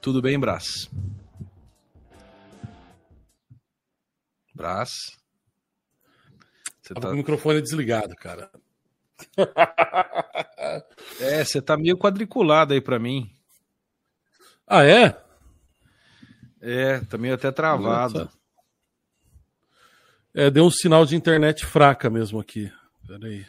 [0.00, 0.90] Tudo bem, Brás?
[4.54, 4.90] Brás?
[6.80, 8.50] Você tá com o microfone desligado, cara.
[11.20, 13.30] é, você tá meio quadriculado aí para mim.
[14.66, 15.16] Ah, é?
[16.60, 18.30] É, tá meio até travado.
[20.34, 22.72] É, deu um sinal de internet fraca mesmo aqui.
[23.06, 23.46] Peraí.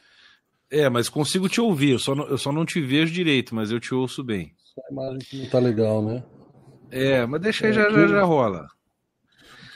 [0.74, 1.92] É, mas consigo te ouvir.
[1.92, 4.56] Eu só, não, eu só não te vejo direito, mas eu te ouço bem.
[4.90, 6.24] A imagem que não tá legal, né?
[6.90, 8.68] É, mas deixa aí, é, já, já, já rola.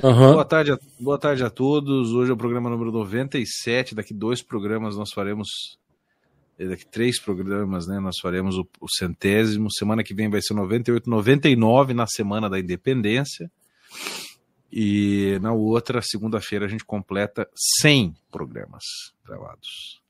[0.02, 0.34] Uhum.
[0.34, 2.14] Boa, tarde a, boa tarde a todos.
[2.14, 3.94] Hoje é o programa número 97.
[3.94, 5.48] Daqui dois programas nós faremos.
[6.58, 8.00] É, daqui três programas, né?
[8.00, 9.72] Nós faremos o, o centésimo.
[9.72, 13.52] Semana que vem vai ser 98, 99 na Semana da Independência.
[14.74, 17.48] E na outra, segunda-feira, a gente completa
[17.82, 18.84] 100 programas
[19.24, 20.07] gravados.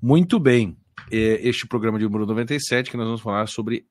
[0.00, 0.76] Muito bem.
[1.10, 3.84] É, este programa de número 97, que nós vamos falar sobre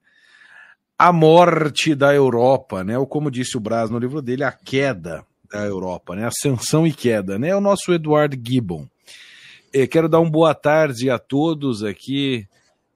[0.97, 2.97] a morte da Europa, né?
[2.97, 6.27] Ou como disse o Braz no livro dele, a queda da Europa, né?
[6.27, 7.49] Ascensão e queda, né?
[7.49, 8.87] É o nosso Edward Gibbon.
[9.73, 12.45] Eu quero dar uma boa tarde a todos aqui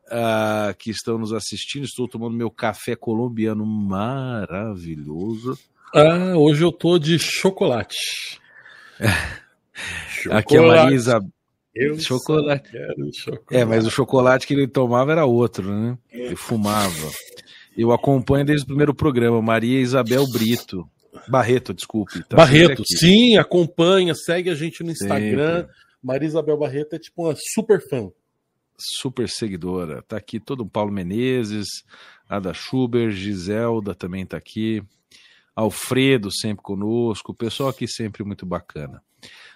[0.08, 1.86] uh, que estão nos assistindo.
[1.86, 5.58] Estou tomando meu café colombiano maravilhoso.
[5.94, 7.96] Ah, hoje eu tô de chocolate.
[10.10, 10.32] chocolate.
[10.32, 11.22] Aqui é a Marisa.
[11.76, 12.72] Eu chocolate.
[13.14, 13.46] chocolate.
[13.52, 15.98] É, mas o chocolate que ele tomava era outro, né?
[16.10, 17.12] Ele fumava.
[17.78, 20.90] Eu acompanho desde o primeiro programa, Maria Isabel Brito.
[21.28, 22.24] Barreto, desculpe.
[22.24, 25.62] Tá Barreto, sim, acompanha, segue a gente no Instagram.
[25.62, 25.76] Sempre.
[26.02, 28.10] Maria Isabel Barreto é tipo uma super fã.
[28.78, 30.02] Super seguidora.
[30.04, 31.68] Tá aqui todo o Paulo Menezes,
[32.30, 34.82] Ada Schuber, Giselda também tá aqui.
[35.54, 39.02] Alfredo sempre conosco, o pessoal aqui sempre muito bacana.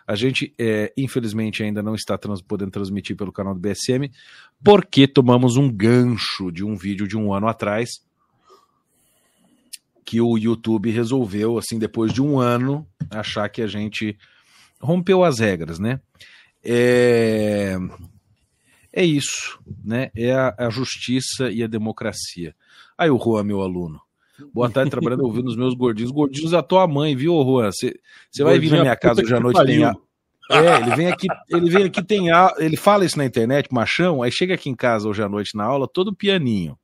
[0.09, 4.09] A gente, é, infelizmente, ainda não está trans podendo transmitir pelo canal do BSM,
[4.63, 8.03] porque tomamos um gancho de um vídeo de um ano atrás,
[10.03, 14.17] que o YouTube resolveu, assim, depois de um ano, achar que a gente
[14.81, 16.01] rompeu as regras, né?
[16.63, 17.77] É,
[18.91, 20.09] é isso, né?
[20.15, 22.55] É a, a justiça e a democracia.
[22.97, 24.01] Aí o Juan, meu aluno.
[24.53, 26.12] Boa tarde, trabalhando ouvindo os meus gordinhos.
[26.12, 27.69] Gordinhos da tua mãe, viu, Juan?
[27.71, 29.95] Você vai vir na minha casa hoje à noite, tem a...
[30.51, 32.53] É, ele vem aqui, ele vem aqui, tem a...
[32.57, 35.63] ele fala isso na internet, machão, aí chega aqui em casa hoje à noite na
[35.63, 36.77] aula, todo pianinho.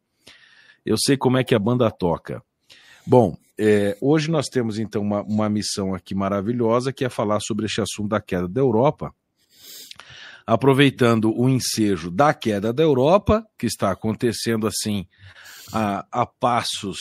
[0.86, 2.44] Eu sei como é que a banda toca.
[3.08, 7.66] Bom, é, hoje nós temos então uma, uma missão aqui maravilhosa que é falar sobre
[7.66, 9.14] este assunto da queda da Europa,
[10.46, 15.08] aproveitando o ensejo da queda da Europa, que está acontecendo assim
[15.74, 17.00] a, a passos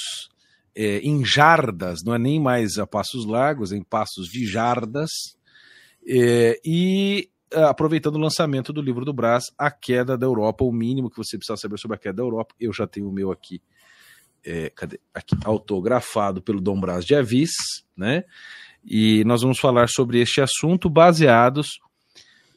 [0.77, 5.11] é, em jardas, não é nem mais a passos largos, em passos de jardas,
[6.07, 11.09] é, e aproveitando o lançamento do livro do Brás, A Queda da Europa, o mínimo
[11.09, 13.63] que você precisa saber sobre a queda da Europa, eu já tenho o meu aqui
[14.45, 15.01] é, cadê?
[15.13, 17.53] Aqui, autografado pelo Dom Brás de Avis,
[17.97, 18.25] né?
[18.85, 21.81] E nós vamos falar sobre este assunto baseados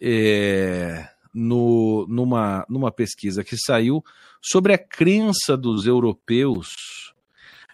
[0.02, 4.04] é, no, numa, numa pesquisa que saiu
[4.42, 6.68] sobre a crença dos europeus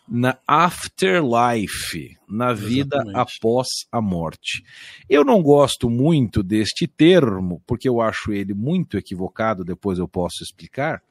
[0.08, 3.18] na afterlife, na vida Exatamente.
[3.18, 4.64] após a morte.
[5.10, 10.44] Eu não gosto muito deste termo, porque eu acho ele muito equivocado, depois eu posso
[10.44, 11.02] explicar,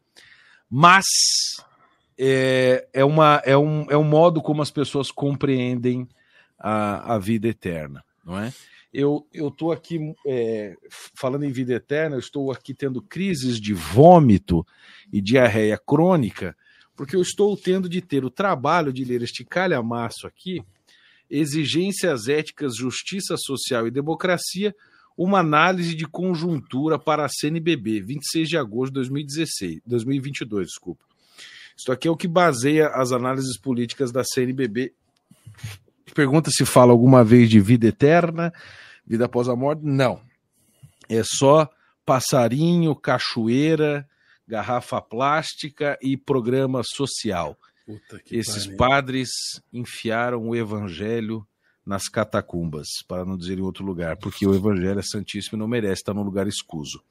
[0.70, 1.04] mas
[2.18, 6.08] é, é, uma, é, um, é um modo como as pessoas compreendem
[6.58, 8.52] a, a vida eterna, não é?
[8.92, 10.76] Eu estou aqui é,
[11.14, 14.66] falando em vida eterna, eu estou aqui tendo crises de vômito
[15.10, 16.54] e diarreia crônica,
[17.02, 20.62] porque eu estou tendo de ter o trabalho de ler este calhamaço aqui,
[21.28, 24.72] Exigências Éticas, Justiça Social e Democracia,
[25.18, 31.04] uma análise de conjuntura para a CNBB, 26 de agosto de 2016, 2022, desculpa.
[31.76, 34.94] Isso aqui é o que baseia as análises políticas da CNBB.
[36.14, 38.52] Pergunta se fala alguma vez de vida eterna,
[39.04, 39.82] vida após a morte.
[39.84, 40.20] Não.
[41.08, 41.68] É só
[42.06, 44.08] passarinho, cachoeira,
[44.46, 47.56] garrafa plástica e programa social.
[48.30, 48.76] Esses pariu.
[48.76, 49.30] padres
[49.72, 51.46] enfiaram o evangelho
[51.84, 55.66] nas catacumbas, para não dizer em outro lugar, porque o evangelho é santíssimo e não
[55.66, 57.02] merece estar num lugar escuso.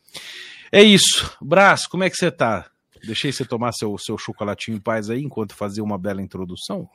[0.72, 1.36] É isso.
[1.42, 2.72] Brás, como é que você está?
[3.06, 6.90] Deixei você tomar seu, seu chocolatinho em paz aí enquanto fazia uma bela introdução.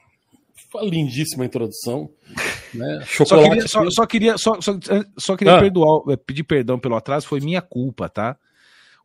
[0.83, 2.11] Lindíssima introdução.
[2.75, 3.01] Né?
[3.07, 3.69] Chocolate.
[3.69, 4.79] Só queria, só, só queria, só, só,
[5.17, 5.61] só queria ah.
[5.61, 8.37] perdoar, é, pedir perdão pelo atraso, foi minha culpa, tá?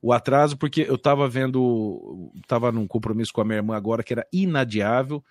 [0.02, 4.14] O atraso, porque eu tava vendo, tava num compromisso com a minha irmã agora que
[4.14, 5.24] era inadiável,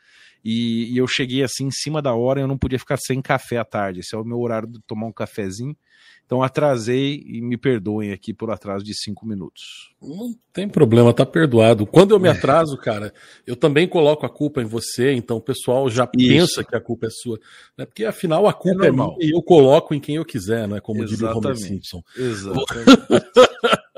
[0.45, 3.21] e, e eu cheguei assim em cima da hora e eu não podia ficar sem
[3.21, 4.01] café à tarde.
[4.01, 5.77] Esse é o meu horário de tomar um cafezinho.
[6.25, 9.93] Então atrasei e me perdoem aqui por atraso de cinco minutos.
[10.01, 11.85] Não tem problema, tá perdoado.
[11.85, 13.13] Quando eu me atraso, cara,
[13.45, 16.29] eu também coloco a culpa em você, então o pessoal já Isso.
[16.29, 17.37] pensa que a culpa é sua.
[17.77, 17.85] Né?
[17.85, 20.79] Porque afinal a culpa é, é minha e eu coloco em quem eu quiser, né?
[20.81, 21.19] Como Exatamente.
[21.19, 22.03] diria o Homer Simpson.
[22.17, 22.87] Exatamente.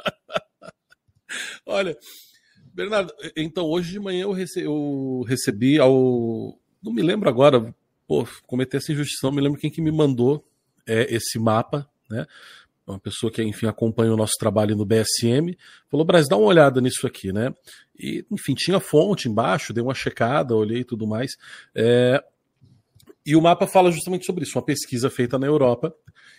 [1.66, 1.96] Olha,
[2.74, 6.58] Bernardo, então hoje de manhã eu recebi, eu recebi ao.
[6.82, 7.74] Não me lembro agora,
[8.06, 10.44] pô, cometer essa injustiça, não me lembro quem que me mandou
[10.86, 12.26] é, esse mapa né?
[12.86, 15.56] Uma pessoa que, enfim, acompanha o nosso trabalho no BSM,
[15.88, 17.54] falou, Brasil, dá uma olhada nisso aqui, né?
[17.98, 21.36] E, enfim, tinha fonte embaixo, dei uma checada, olhei e tudo mais.
[21.74, 22.22] É...
[23.24, 25.94] E o mapa fala justamente sobre isso, uma pesquisa feita na Europa,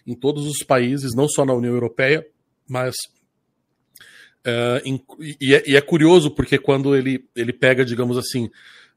[0.05, 2.27] em todos os países, não só na União Europeia,
[2.67, 2.93] mas
[4.83, 5.01] Em,
[5.39, 8.49] e, é, e, é, curioso porque quando ele, ele pega, digamos assim,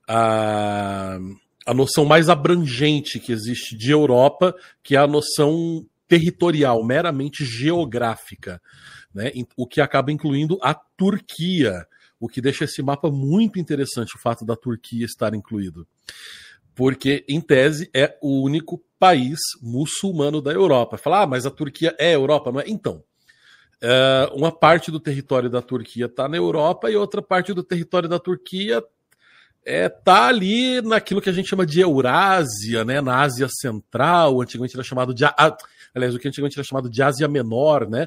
[0.09, 1.19] a,
[1.65, 8.61] a noção mais abrangente que existe de Europa, que é a noção territorial, meramente geográfica,
[9.15, 9.33] né?
[9.57, 11.87] o que acaba incluindo a Turquia,
[12.19, 15.87] o que deixa esse mapa muito interessante, o fato da Turquia estar incluído.
[16.75, 20.99] Porque, em tese, é o único país muçulmano da Europa.
[20.99, 22.65] Falar, ah, mas a Turquia é Europa, não é?
[22.67, 23.03] Então,
[23.83, 28.09] é, uma parte do território da Turquia está na Europa e outra parte do território
[28.09, 28.83] da Turquia
[29.65, 34.77] é, tá ali naquilo que a gente chama de Eurásia, né, na Ásia Central, antigamente
[34.77, 35.25] era chamado de
[35.95, 38.07] aliás, o que antigamente era chamado de Ásia Menor, né?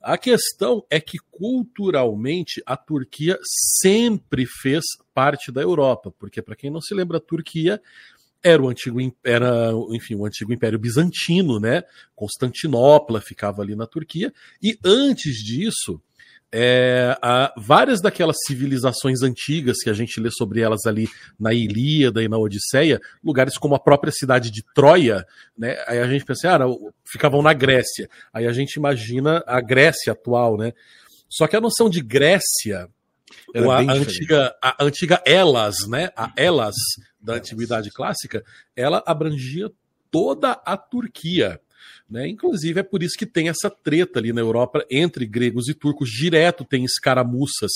[0.00, 6.70] A questão é que culturalmente a Turquia sempre fez parte da Europa, porque para quem
[6.70, 7.80] não se lembra, a Turquia
[8.42, 11.82] era o antigo era, enfim, o antigo Império Bizantino, né?
[12.14, 14.32] Constantinopla ficava ali na Turquia,
[14.62, 16.00] e antes disso,
[16.52, 17.16] é,
[17.56, 22.38] várias daquelas civilizações antigas que a gente lê sobre elas ali na Ilíada e na
[22.38, 25.24] Odisseia, lugares como a própria cidade de Troia,
[25.56, 25.76] né?
[25.86, 26.66] Aí a gente pensa, ah,
[27.04, 28.08] ficavam na Grécia.
[28.32, 30.72] Aí a gente imagina a Grécia atual, né?
[31.28, 32.88] Só que a noção de Grécia,
[33.54, 36.10] a, a antiga, a antiga Elas, né?
[36.16, 36.76] A Elas
[37.20, 38.44] da antiguidade clássica,
[38.74, 39.70] ela abrangia
[40.10, 41.60] toda a Turquia.
[42.10, 42.28] Né?
[42.28, 46.10] Inclusive, é por isso que tem essa treta ali na Europa entre gregos e turcos.
[46.10, 47.70] Direto tem escaramuças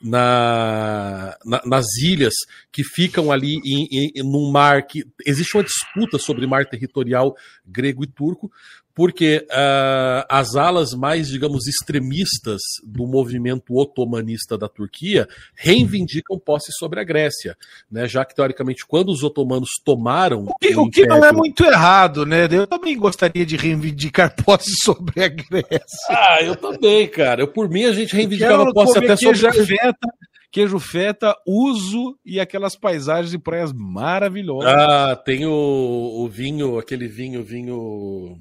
[0.00, 2.32] na, na, nas ilhas
[2.72, 5.04] que ficam ali em, em, num mar que.
[5.26, 8.50] Existe uma disputa sobre mar territorial grego e turco,
[8.94, 17.00] porque uh, as alas mais, digamos, extremistas do movimento otomanista da Turquia reivindicam posse sobre
[17.00, 17.56] a Grécia,
[17.90, 18.06] né?
[18.06, 22.24] Já que teoricamente quando os otomanos tomaram o que, o que não é muito errado,
[22.24, 22.46] né?
[22.50, 26.08] Eu também gostaria de reivindicar posse sobre a Grécia.
[26.08, 27.42] Ah, eu também, cara.
[27.42, 30.08] Eu por mim a gente reivindicava posse até sobre a feta,
[30.52, 34.72] queijo feta, uso e aquelas paisagens e praias maravilhosas.
[34.72, 38.38] Ah, tem o, o vinho, aquele vinho, vinho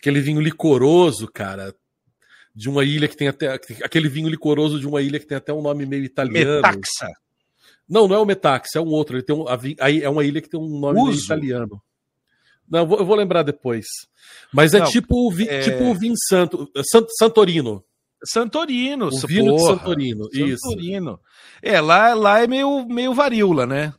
[0.00, 1.74] aquele vinho licoroso, cara,
[2.54, 3.52] de uma ilha que tem até.
[3.82, 6.62] Aquele vinho licoroso de uma ilha que tem até um nome meio italiano.
[6.62, 7.08] Metaxa.
[7.88, 9.16] Não, não é o Metaxa, é um outro.
[9.16, 11.80] Ele tem um, é uma ilha que tem um nome meio italiano.
[12.68, 13.86] Não, eu vou, lembrar depois.
[14.52, 15.60] Mas é não, tipo o é...
[15.60, 16.70] tipo o vinho santo,
[17.18, 17.84] Santorino.
[18.24, 20.28] Santorino, o vinho de Santorino, Santorino.
[20.32, 21.20] Isso.
[21.62, 23.94] É, lá, lá é meio, meio varíola, né?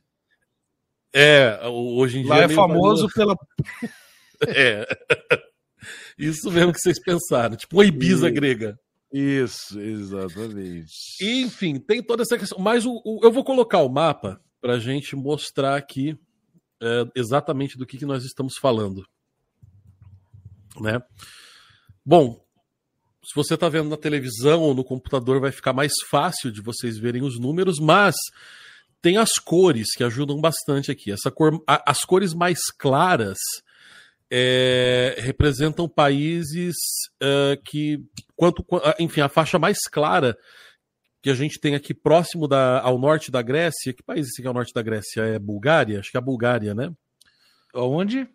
[1.13, 2.29] É, hoje em dia.
[2.29, 3.37] Lá é, é famoso varíola.
[3.81, 3.91] pela.
[4.55, 4.87] é.
[6.17, 8.35] Isso mesmo que vocês pensaram, tipo uma Ibiza Isso.
[8.35, 8.79] grega.
[9.11, 10.93] Isso, exatamente.
[11.21, 12.59] Enfim, tem toda essa questão.
[12.59, 16.17] Mas o, o eu vou colocar o mapa para a gente mostrar aqui
[16.81, 19.05] é, exatamente do que, que nós estamos falando.
[20.79, 21.01] Né?
[22.05, 22.41] Bom,
[23.23, 26.97] se você está vendo na televisão ou no computador, vai ficar mais fácil de vocês
[26.97, 28.15] verem os números, mas
[29.01, 31.11] tem as cores que ajudam bastante aqui.
[31.11, 33.37] Essa cor, a, as cores mais claras
[34.31, 36.75] é, representam países
[37.21, 37.99] uh, que,
[38.35, 38.65] quanto,
[38.97, 40.37] enfim, a faixa mais clara
[41.21, 43.93] que a gente tem aqui próximo da, ao norte da Grécia.
[43.93, 45.21] Que país esse que é o norte da Grécia?
[45.21, 45.99] É Bulgária?
[45.99, 46.91] Acho que é a Bulgária, né?
[47.75, 48.27] Onde?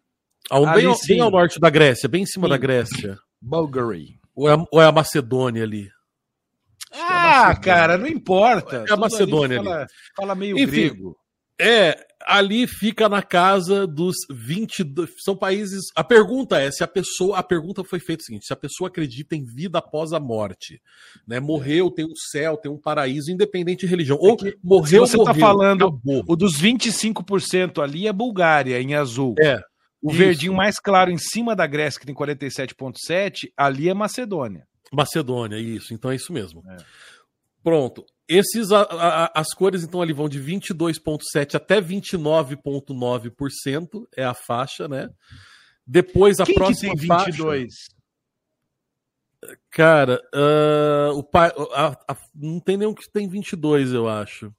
[0.51, 2.51] Ao, bem, ao, bem, ao norte da Grécia, bem em cima sim.
[2.51, 3.19] da Grécia.
[3.41, 4.15] Bulgária.
[4.35, 5.91] Ou, é, ou é a Macedônia ali?
[6.93, 8.85] Ah, é cara, não importa.
[8.89, 9.67] É a Macedônia ali.
[9.67, 11.17] Fala, fala meio Enfim, grego.
[11.59, 15.09] É, ali fica na casa dos 22.
[15.25, 15.85] São países.
[15.95, 17.39] A pergunta é se a pessoa.
[17.39, 20.81] A pergunta foi feita o seguinte: se a pessoa acredita em vida após a morte.
[21.27, 21.39] Né?
[21.39, 24.19] Morreu, tem um céu, tem um paraíso, independente de religião.
[24.21, 25.07] Ou é morreu.
[25.07, 26.25] Se você está falando, acabou.
[26.27, 29.35] o dos 25% ali é Bulgária, em azul.
[29.39, 29.61] É.
[30.03, 30.19] O isso.
[30.19, 34.67] verdinho mais claro em cima da Grécia, que tem 47,7, ali é Macedônia.
[34.93, 35.95] Macedônia, isso.
[35.95, 36.63] Então é isso mesmo.
[36.71, 36.77] É.
[37.63, 38.05] Pronto.
[38.29, 44.89] Esses, a, a, as cores, então, ali vão de 22,7% até 29,9%, é a faixa,
[44.89, 45.09] né?
[45.87, 47.73] Depois a Quem próxima que tem 22?
[47.73, 47.97] Faixa,
[49.71, 54.53] Cara, uh, o pai, a, a, não tem nenhum que tem 22, eu acho.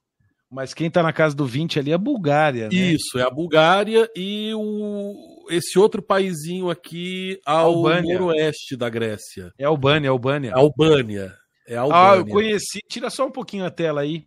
[0.50, 2.74] Mas quem tá na casa do 20 ali é a Bulgária, né?
[2.74, 8.17] Isso, é a Bulgária e o, esse outro paísinho aqui ao Albânia.
[8.17, 9.51] noroeste da Grécia.
[9.57, 10.53] É Albânia, Albânia.
[10.53, 11.37] Albânia.
[11.67, 12.12] É Albânia.
[12.12, 12.79] Ah, eu conheci.
[12.88, 14.25] Tira só um pouquinho a tela aí.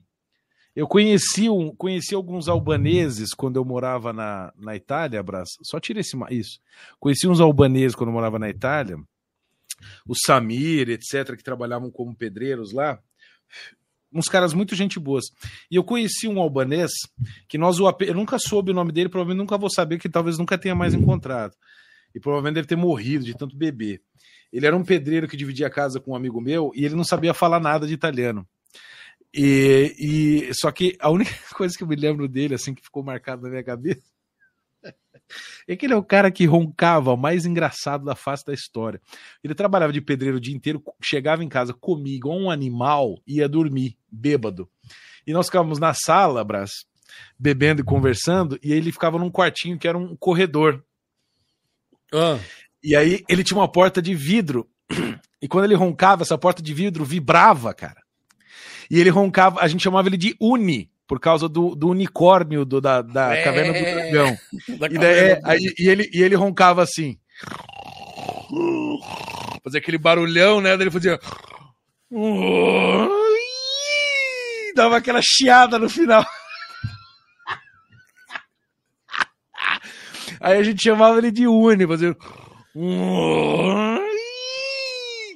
[0.77, 5.59] Eu conheci, um, conheci alguns albaneses quando eu morava na, na Itália, abraço.
[5.63, 6.61] Só tira esse isso.
[7.01, 8.97] Conheci uns albaneses quando eu morava na Itália.
[10.07, 13.01] O Samir, etc, que trabalhavam como pedreiros lá
[14.13, 15.27] uns caras muito gente boas.
[15.71, 16.91] E eu conheci um albanês
[17.49, 20.39] que nós o eu nunca soube o nome dele, provavelmente nunca vou saber, que talvez
[20.39, 21.55] nunca tenha mais encontrado.
[22.15, 24.03] E provavelmente deve ter morrido de tanto beber.
[24.53, 27.05] Ele era um pedreiro que dividia a casa com um amigo meu e ele não
[27.05, 28.47] sabia falar nada de italiano.
[29.33, 29.95] E,
[30.49, 33.43] e só que a única coisa que eu me lembro dele, assim, que ficou marcado
[33.43, 34.03] na minha cabeça,
[35.69, 39.01] é que ele é o cara que roncava, o mais engraçado da face da história.
[39.43, 43.49] Ele trabalhava de pedreiro o dia inteiro, chegava em casa, comia igual um animal, ia
[43.49, 44.69] dormir, bêbado.
[45.27, 46.71] E nós ficávamos na sala, Brás,
[47.39, 50.85] bebendo e conversando, e ele ficava num quartinho que era um corredor.
[52.13, 52.39] Ah.
[52.83, 54.67] E aí ele tinha uma porta de vidro,
[55.41, 58.03] e quando ele roncava, essa porta de vidro vibrava, cara.
[58.91, 62.81] E ele roncava, a gente chamava ele de Uni, por causa do, do unicórnio do,
[62.81, 64.39] da, da é, caverna do dragão.
[64.91, 67.19] E, daí, é, aí, e, ele, e ele roncava assim.
[69.63, 70.77] Fazia aquele barulhão, né?
[70.77, 71.19] Daí ele fazia.
[74.75, 76.25] Dava aquela chiada no final.
[80.41, 82.17] Aí a gente chamava ele de Uni, fazendo.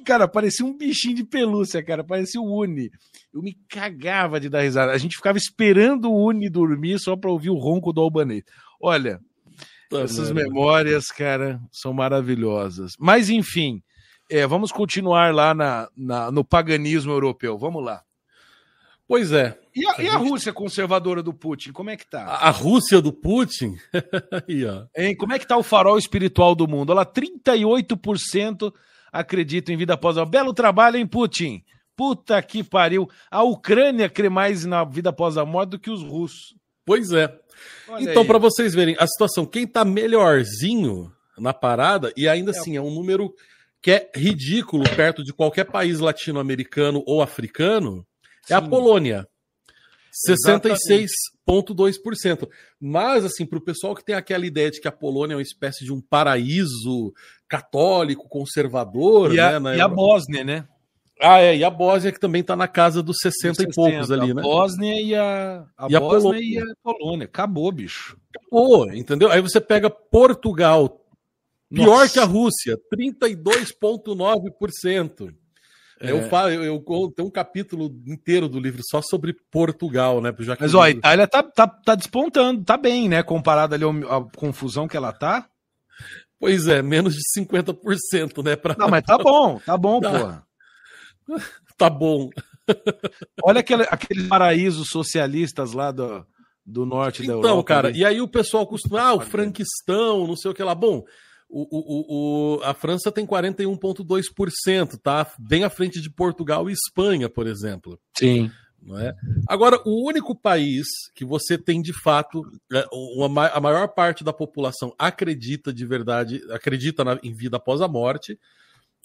[0.05, 2.03] Cara, parecia um bichinho de pelúcia, cara.
[2.03, 2.91] Parecia o Uni
[3.35, 4.93] eu me cagava de dar risada.
[4.93, 8.43] A gente ficava esperando o Uni dormir só para ouvir o ronco do albanês.
[8.81, 9.19] Olha,
[9.89, 12.93] tá essas memórias, cara, são maravilhosas.
[12.97, 13.83] Mas, enfim,
[14.31, 17.57] é, vamos continuar lá na, na, no paganismo europeu.
[17.57, 18.01] Vamos lá.
[19.05, 19.59] Pois é.
[19.75, 22.23] E a, a, e a Rússia conservadora do Putin, como é que tá?
[22.23, 23.75] A, a Rússia do Putin?
[24.95, 26.91] hein, como é que tá o farol espiritual do mundo?
[26.91, 28.73] Olha, 38%
[29.11, 31.61] acreditam em vida após a Belo trabalho, hein, Putin?
[31.95, 33.09] Puta que pariu.
[33.29, 36.55] A Ucrânia crê mais na vida após a morte do que os russos.
[36.85, 37.33] Pois é.
[37.87, 42.57] Olha então, para vocês verem a situação, quem tá melhorzinho na parada, e ainda é.
[42.57, 43.33] assim é um número
[43.81, 48.05] que é ridículo perto de qualquer país latino-americano ou africano,
[48.43, 48.53] Sim.
[48.53, 49.27] é a Polônia.
[50.29, 52.47] 66,2%.
[52.79, 55.41] Mas, assim, para o pessoal que tem aquela ideia de que a Polônia é uma
[55.41, 57.13] espécie de um paraíso
[57.47, 59.33] católico, conservador.
[59.33, 60.67] E a, né, e a Bósnia, né?
[61.21, 64.11] Ah, é, e a Bósnia que também está na casa dos 60, 60 e poucos
[64.11, 64.41] ali, né?
[64.41, 66.41] A Bósnia e a, a, e Bósnia a Polônia.
[66.41, 67.23] e a Polônia.
[67.25, 68.17] Acabou, bicho.
[68.35, 69.31] Acabou, entendeu?
[69.31, 71.01] Aí você pega Portugal,
[71.69, 72.13] pior Nossa.
[72.13, 75.33] que a Rússia, 32,9%.
[75.99, 76.11] É.
[76.11, 80.33] Eu falo, eu, eu, tenho um capítulo inteiro do livro só sobre Portugal, né?
[80.39, 83.23] Já Mas ó, a Itália tá, tá, tá despontando, tá bem, né?
[83.23, 85.47] Comparado ali à confusão que ela tá.
[86.37, 88.57] Pois é, menos de 50%, né?
[88.57, 88.75] Pra...
[88.77, 90.11] Não, mas tá bom, tá bom, tá.
[90.11, 90.47] porra.
[91.77, 92.29] tá bom.
[93.43, 96.25] Olha aquele, aqueles paraísos socialistas lá do,
[96.65, 97.53] do norte então, da Europa.
[97.53, 97.99] Então, cara, ali.
[97.99, 100.75] e aí o pessoal costuma, ah, o franquistão, não sei o que lá.
[100.75, 101.05] Bom,
[101.49, 105.31] o, o, o, a França tem 41,2%, tá?
[105.39, 107.99] Bem à frente de Portugal e Espanha, por exemplo.
[108.17, 108.51] Sim.
[108.81, 109.15] Não é?
[109.47, 110.85] Agora, o único país
[111.15, 116.41] que você tem de fato, é, uma, a maior parte da população acredita de verdade,
[116.51, 118.39] acredita na, em vida após a morte,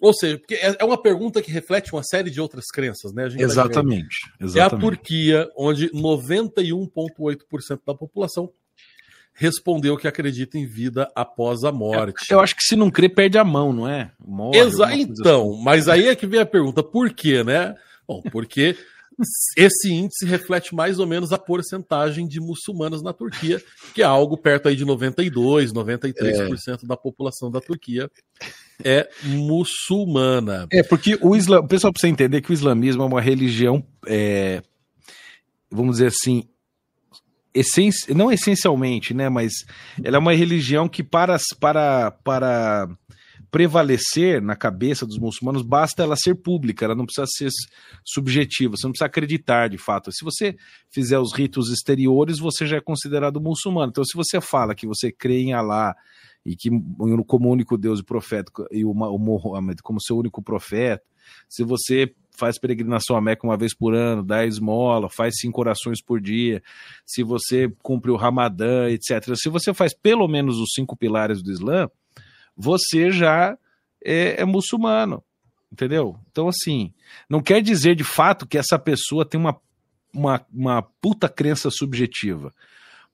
[0.01, 3.27] ou seja, porque é, é uma pergunta que reflete uma série de outras crenças, né?
[3.39, 4.59] exatamente, exatamente.
[4.59, 8.53] É a Turquia, onde 91,8% da população
[9.41, 12.31] respondeu que acredita em vida após a morte.
[12.31, 14.11] Eu acho que se não crê, perde a mão, não é?
[14.23, 15.65] Morre, Exa então, assim.
[15.65, 17.75] mas aí é que vem a pergunta, por quê, né?
[18.07, 18.77] Bom, porque
[19.57, 23.63] esse índice reflete mais ou menos a porcentagem de muçulmanos na Turquia,
[23.95, 26.87] que é algo perto aí de 92, 93% é.
[26.87, 28.11] da população da Turquia
[28.85, 30.67] é muçulmana.
[30.71, 34.63] É, porque o Islã, o pessoal precisa entender que o islamismo é uma religião, é,
[35.71, 36.45] vamos dizer assim,
[37.55, 39.53] essenci, não essencialmente, né, mas
[40.03, 42.89] ela é uma religião que para, para, para
[43.51, 47.51] prevalecer na cabeça dos muçulmanos, basta ela ser pública, ela não precisa ser
[48.05, 50.13] subjetiva, você não precisa acreditar de fato.
[50.13, 50.57] Se você
[50.89, 53.91] fizer os ritos exteriores, você já é considerado muçulmano.
[53.91, 55.97] Então, se você fala que você crê em Alá
[56.47, 56.71] e que
[57.27, 61.03] como único Deus e profeta e o, o Muhammad como seu único profeta,
[61.49, 66.03] se você faz peregrinação a Meca uma vez por ano, dá esmola, faz cinco orações
[66.03, 66.63] por dia,
[67.05, 69.37] se você cumpre o Ramadã, etc.
[69.37, 71.89] Se você faz pelo menos os cinco pilares do Islã,
[72.57, 73.57] você já
[74.03, 75.23] é, é muçulmano.
[75.71, 76.19] Entendeu?
[76.33, 76.93] Então, assim,
[77.29, 79.57] não quer dizer de fato que essa pessoa tem uma,
[80.13, 82.53] uma, uma puta crença subjetiva.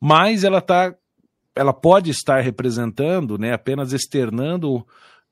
[0.00, 0.94] Mas ela tá.
[1.54, 4.86] Ela pode estar representando, né, apenas externando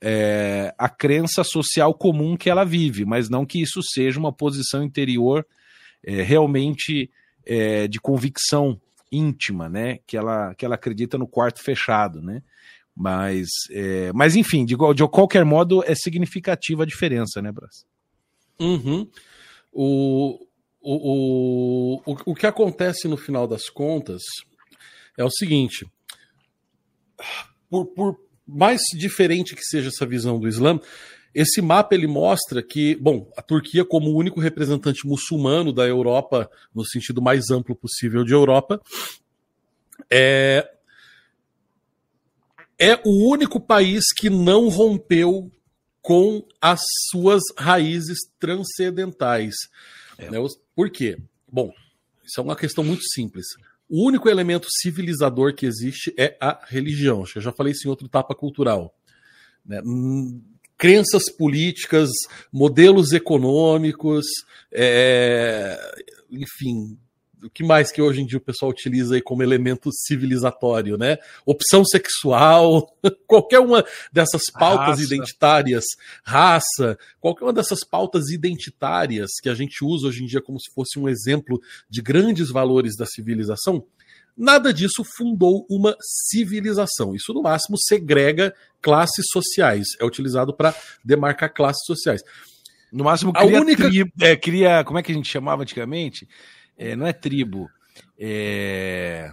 [0.06, 4.82] é, a crença social comum que ela vive, mas não que isso seja uma posição
[4.82, 5.46] interior
[6.04, 7.10] é, realmente
[7.46, 8.78] é, de convicção
[9.10, 10.00] íntima, né?
[10.06, 12.42] Que ela, que ela acredita no quarto fechado, né?
[12.94, 17.86] Mas, é, mas enfim, de, de qualquer modo, é significativa a diferença, né, Brás?
[18.60, 19.08] Uhum.
[19.72, 20.46] O,
[20.82, 24.20] o, o, o que acontece no final das contas
[25.16, 25.86] é o seguinte:
[27.70, 30.80] por, por mais diferente que seja essa visão do Islã,
[31.34, 36.48] esse mapa ele mostra que, bom, a Turquia como o único representante muçulmano da Europa,
[36.72, 38.80] no sentido mais amplo possível de Europa,
[40.10, 40.70] é,
[42.78, 45.50] é o único país que não rompeu
[46.00, 46.80] com as
[47.10, 49.54] suas raízes transcendentais.
[50.18, 50.30] É.
[50.30, 50.38] Né?
[50.76, 51.18] Por quê?
[51.50, 51.72] Bom,
[52.22, 53.46] isso é uma questão muito simples.
[53.96, 57.22] O único elemento civilizador que existe é a religião.
[57.32, 58.92] Eu já falei isso em outro tapa cultural.
[59.64, 59.80] Né?
[59.84, 60.42] Hum,
[60.76, 62.10] crenças políticas,
[62.52, 64.26] modelos econômicos,
[64.72, 65.78] é...
[66.28, 66.98] enfim,
[67.44, 71.18] o que mais que hoje em dia o pessoal utiliza aí como elemento civilizatório, né?
[71.44, 75.02] Opção sexual, qualquer uma dessas pautas raça.
[75.02, 75.84] identitárias,
[76.24, 80.72] raça, qualquer uma dessas pautas identitárias que a gente usa hoje em dia como se
[80.72, 83.84] fosse um exemplo de grandes valores da civilização,
[84.36, 87.14] nada disso fundou uma civilização.
[87.14, 92.22] Isso no máximo segrega classes sociais, é utilizado para demarcar classes sociais.
[92.92, 93.88] No máximo cria, a única...
[93.88, 96.28] cria, é, cria, como é que a gente chamava antigamente?
[96.76, 97.68] É, não é tribo.
[98.18, 99.32] É...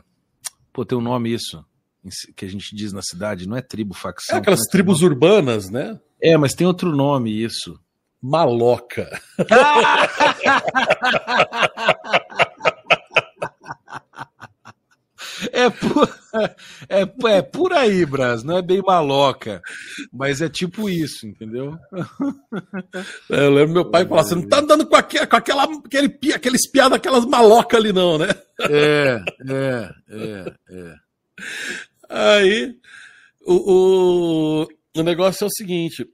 [0.72, 1.64] Pô, tem um nome isso.
[2.36, 4.36] Que a gente diz na cidade, não é tribo, facção.
[4.36, 5.14] É aquelas é tribos nome.
[5.14, 6.00] urbanas, né?
[6.22, 7.80] É, mas tem outro nome isso.
[8.22, 9.10] Maloca.
[15.52, 16.20] É por,
[16.90, 18.44] é, é por aí, Bras.
[18.44, 19.62] Não é bem maloca.
[20.12, 21.78] Mas é tipo isso, entendeu?
[23.30, 26.18] É, eu lembro meu pai falar: você não tá andando com, aquele, com aquela, aquele,
[26.34, 28.28] aquele espiado, aquelas malocas ali, não, né?
[28.62, 30.96] É, é, é, é.
[32.10, 32.76] Aí,
[33.46, 36.08] o, o, o negócio é o seguinte: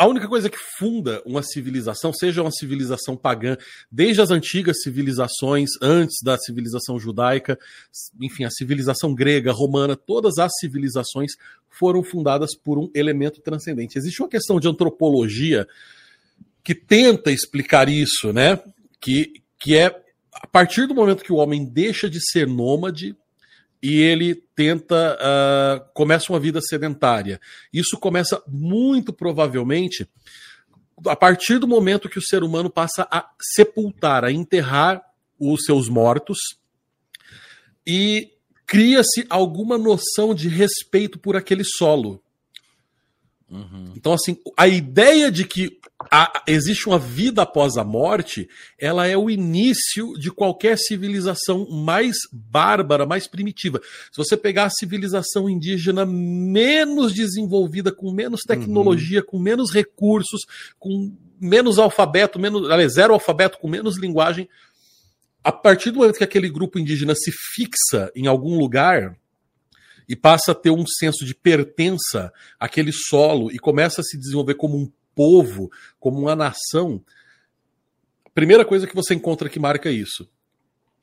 [0.00, 3.58] a única coisa que funda uma civilização, seja uma civilização pagã,
[3.92, 7.58] desde as antigas civilizações, antes da civilização judaica,
[8.18, 11.32] enfim, a civilização grega, romana, todas as civilizações
[11.68, 13.98] foram fundadas por um elemento transcendente.
[13.98, 15.68] Existe uma questão de antropologia
[16.64, 18.58] que tenta explicar isso, né?
[18.98, 23.14] Que, que é a partir do momento que o homem deixa de ser nômade
[23.82, 27.40] e ele tenta uh, começa uma vida sedentária.
[27.72, 30.08] Isso começa muito provavelmente
[31.06, 35.02] a partir do momento que o ser humano passa a sepultar, a enterrar
[35.38, 36.38] os seus mortos
[37.86, 38.30] e
[38.66, 42.22] cria-se alguma noção de respeito por aquele solo.
[43.50, 43.92] Uhum.
[43.96, 45.78] Então, assim, a ideia de que
[46.10, 52.16] a, existe uma vida após a morte, ela é o início de qualquer civilização mais
[52.32, 53.80] bárbara, mais primitiva.
[54.12, 59.26] Se você pegar a civilização indígena menos desenvolvida, com menos tecnologia, uhum.
[59.26, 60.42] com menos recursos,
[60.78, 64.48] com menos alfabeto, menos, aliás, zero alfabeto, com menos linguagem,
[65.42, 69.16] a partir do momento que aquele grupo indígena se fixa em algum lugar,
[70.10, 74.54] e passa a ter um senso de pertença àquele solo e começa a se desenvolver
[74.54, 75.70] como um povo,
[76.00, 77.00] como uma nação,
[78.34, 80.28] primeira coisa que você encontra que marca isso: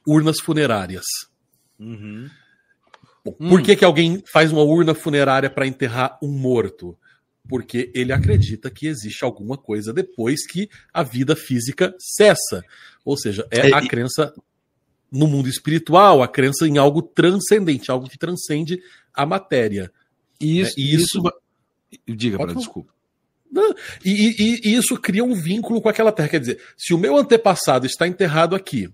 [0.05, 1.05] urnas funerárias.
[1.79, 2.29] Uhum.
[3.23, 3.47] Bom, hum.
[3.47, 6.97] Por que, que alguém faz uma urna funerária para enterrar um morto?
[7.47, 12.61] Porque ele acredita que existe alguma coisa depois que a vida física cessa.
[13.05, 14.33] Ou seja, é, é a crença
[15.11, 18.79] no mundo espiritual, a crença em algo transcendente, algo que transcende
[19.13, 19.91] a matéria.
[20.39, 20.73] E isso.
[20.77, 21.21] É, e isso...
[22.05, 22.93] Diga, para desculpa.
[24.03, 26.29] E, e, e, isso cria um vínculo com aquela terra.
[26.29, 28.91] Quer dizer, se o meu antepassado está enterrado aqui,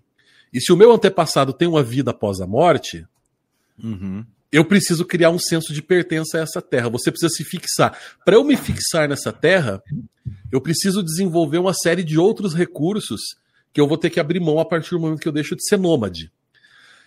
[0.54, 3.06] e se o meu antepassado tem uma vida após a morte,
[3.84, 4.24] uhum.
[4.52, 6.90] eu preciso criar um senso de pertença a essa terra.
[6.90, 7.98] Você precisa se fixar.
[8.24, 9.82] Para eu me fixar nessa terra,
[10.52, 13.22] eu preciso desenvolver uma série de outros recursos
[13.74, 15.68] que eu vou ter que abrir mão a partir do momento que eu deixo de
[15.68, 16.26] ser nômade.
[16.26, 16.30] Sim.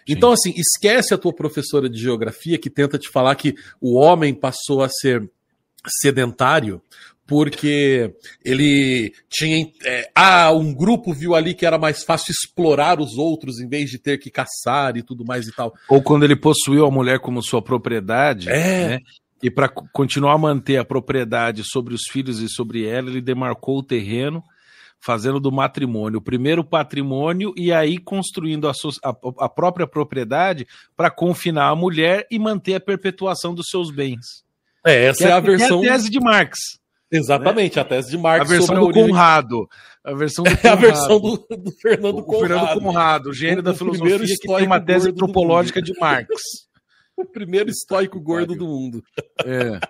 [0.08, 4.34] Então, assim, esquece a tua professora de geografia que tenta te falar que o homem
[4.34, 5.28] passou a ser
[6.02, 6.82] sedentário
[7.26, 9.68] porque ele tinha.
[9.84, 13.90] É, ah, um grupo viu ali que era mais fácil explorar os outros em vez
[13.90, 15.74] de ter que caçar e tudo mais e tal.
[15.88, 18.88] Ou quando ele possuiu a mulher como sua propriedade, é.
[18.88, 18.98] Né?
[19.42, 23.78] E para continuar a manter a propriedade sobre os filhos e sobre ela, ele demarcou
[23.78, 24.42] o terreno,
[25.06, 28.72] fazendo do matrimônio o primeiro patrimônio e aí construindo a,
[29.04, 29.14] a,
[29.44, 30.66] a própria propriedade
[30.96, 34.44] para confinar a mulher e manter a perpetuação dos seus bens.
[34.84, 35.84] É, essa é, é, a versão.
[35.84, 36.58] É a tese de Marx.
[37.08, 37.82] Exatamente, né?
[37.82, 38.40] a tese de Marx.
[38.40, 39.06] A versão do origem...
[39.06, 39.68] Conrado.
[40.02, 40.66] A versão do, Conrado.
[40.74, 42.42] a versão do, do Fernando o, Conrado.
[42.42, 46.26] O Fernando Conrado, gênio o, da filosofia que tem uma tese antropológica de Marx.
[47.18, 49.02] O primeiro estoico gordo do mundo.
[49.42, 49.80] É.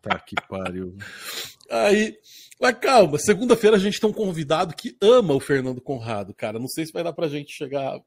[0.00, 0.96] Tá que pariu.
[1.68, 2.14] Aí,
[2.60, 6.58] mas calma, segunda-feira a gente tem um convidado que ama o Fernando Conrado, cara.
[6.58, 7.98] Não sei se vai dar pra gente chegar.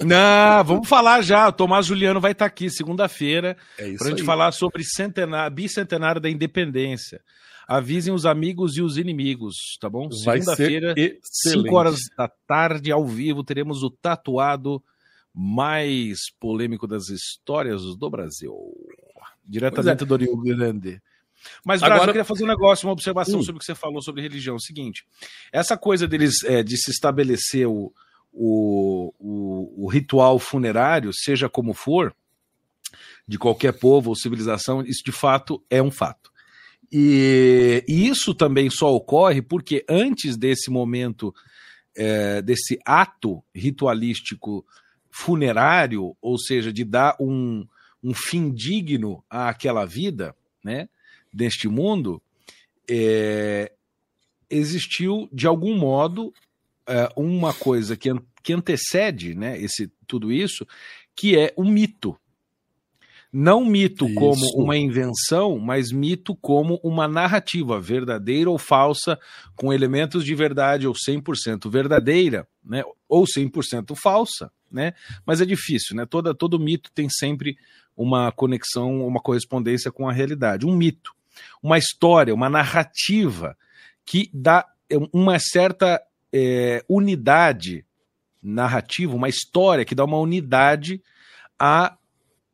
[0.00, 1.48] Não, vamos falar já.
[1.48, 6.20] O Tomás Juliano vai estar tá aqui segunda-feira é pra gente falar sobre centenário, bicentenário
[6.20, 7.20] da independência.
[7.66, 10.10] Avisem os amigos e os inimigos, tá bom?
[10.10, 14.82] Segunda-feira, 5 horas da tarde, ao vivo, teremos o tatuado
[15.34, 18.54] mais polêmico das histórias do Brasil.
[19.44, 20.06] Diretamente é.
[20.06, 21.02] do Rio Grande.
[21.64, 22.10] Mas, Brasil, Agora...
[22.10, 23.42] eu queria fazer um negócio, uma observação hum.
[23.42, 24.54] sobre o que você falou sobre religião.
[24.54, 25.04] É o seguinte:
[25.52, 27.92] essa coisa deles é, de se estabelecer o,
[28.32, 32.14] o, o, o, ritual funerário, seja como for,
[33.26, 36.30] de qualquer povo ou civilização, isso de fato é um fato.
[36.90, 41.34] E, e isso também só ocorre porque antes desse momento,
[41.94, 44.64] é, desse ato ritualístico
[45.10, 47.66] funerário, ou seja, de dar um,
[48.02, 50.88] um fim digno àquela vida, né?
[51.32, 52.22] Deste mundo,
[52.88, 53.72] é,
[54.50, 56.32] existiu de algum modo
[56.86, 58.08] é, uma coisa que,
[58.42, 60.66] que antecede né, esse, tudo isso,
[61.14, 62.16] que é o mito.
[63.30, 64.14] Não mito isso.
[64.14, 69.18] como uma invenção, mas mito como uma narrativa verdadeira ou falsa,
[69.54, 74.94] com elementos de verdade ou 100% verdadeira, né, ou 100% falsa, né?
[75.26, 76.06] Mas é difícil, né?
[76.06, 77.58] Toda, todo mito tem sempre
[77.94, 80.64] uma conexão, uma correspondência com a realidade.
[80.64, 81.12] Um mito
[81.62, 83.56] uma história, uma narrativa
[84.04, 86.00] que dá é, uma certa
[86.32, 87.84] é, unidade
[88.42, 91.02] narrativa, uma história que dá uma unidade
[91.58, 91.96] a,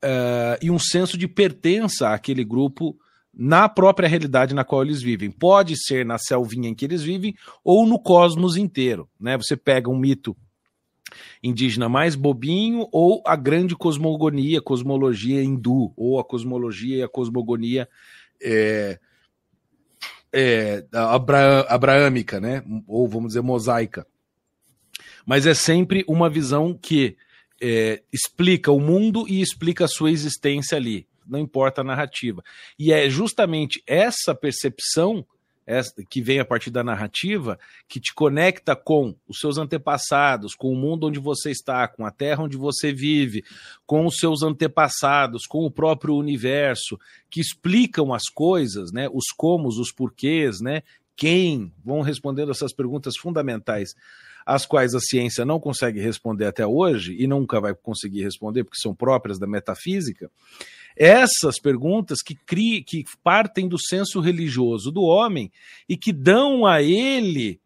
[0.03, 2.99] uh, e um senso de pertença àquele grupo
[3.33, 5.31] na própria realidade na qual eles vivem.
[5.31, 9.09] Pode ser na selvinha em que eles vivem ou no cosmos inteiro.
[9.21, 9.37] Né?
[9.37, 10.37] Você pega um mito
[11.43, 17.89] indígena mais bobinho ou a grande cosmogonia, cosmologia hindu, ou a cosmologia e a cosmogonia
[18.43, 18.99] é,
[20.33, 22.63] é, abra, abraâmica, né?
[22.87, 24.07] ou vamos dizer mosaica.
[25.25, 27.17] Mas é sempre uma visão que
[27.63, 32.43] é, explica o mundo e explica a sua existência ali, não importa a narrativa.
[32.79, 35.25] E é justamente essa percepção
[36.11, 40.77] que vem a partir da narrativa, que te conecta com os seus antepassados, com o
[40.77, 43.45] mundo onde você está, com a terra onde você vive,
[43.87, 46.99] com os seus antepassados, com o próprio universo,
[47.31, 50.83] que explicam as coisas, né, os comos, os porquês, né,
[51.17, 53.95] quem, vão respondendo essas perguntas fundamentais,
[54.45, 58.81] as quais a ciência não consegue responder até hoje e nunca vai conseguir responder porque
[58.81, 60.31] são próprias da metafísica.
[60.97, 65.51] Essas perguntas que, cri, que partem do senso religioso do homem
[65.89, 67.61] e que dão a ele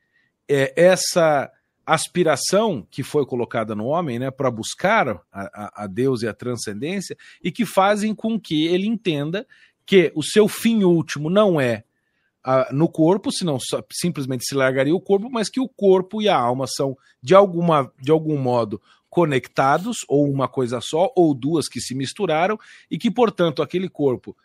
[0.48, 1.50] é, essa
[1.84, 7.16] aspiração que foi colocada no homem né, para buscar a, a, Deus e a transcendência
[7.42, 9.46] e que fazem com que ele entenda
[9.86, 11.84] que o seu fim último não é
[12.72, 13.58] no corpo, senão
[13.92, 17.92] simplesmente se largaria o corpo, mas que o corpo e a alma são de alguma
[18.00, 18.80] de algum modo
[19.10, 22.58] conectados, ou uma coisa só, ou duas que se misturaram,
[22.90, 24.36] e que, portanto, aquele corpo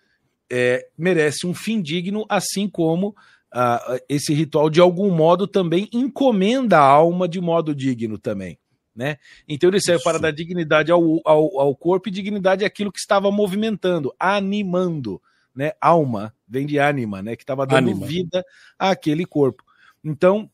[0.51, 3.09] é, merece um fim digno, assim como
[3.53, 8.57] uh, esse ritual, de algum modo, também encomenda a alma de modo digno também.
[8.95, 9.17] Né?
[9.47, 10.03] Então ele serve Isso.
[10.03, 15.19] para dar dignidade ao, ao, ao corpo e dignidade àquilo que estava movimentando, animando,
[15.55, 15.71] né?
[15.81, 17.35] Alma vem de ânima, né?
[17.35, 18.05] Que estava dando Anima.
[18.05, 18.45] vida
[18.77, 19.63] àquele corpo.
[20.03, 20.47] Então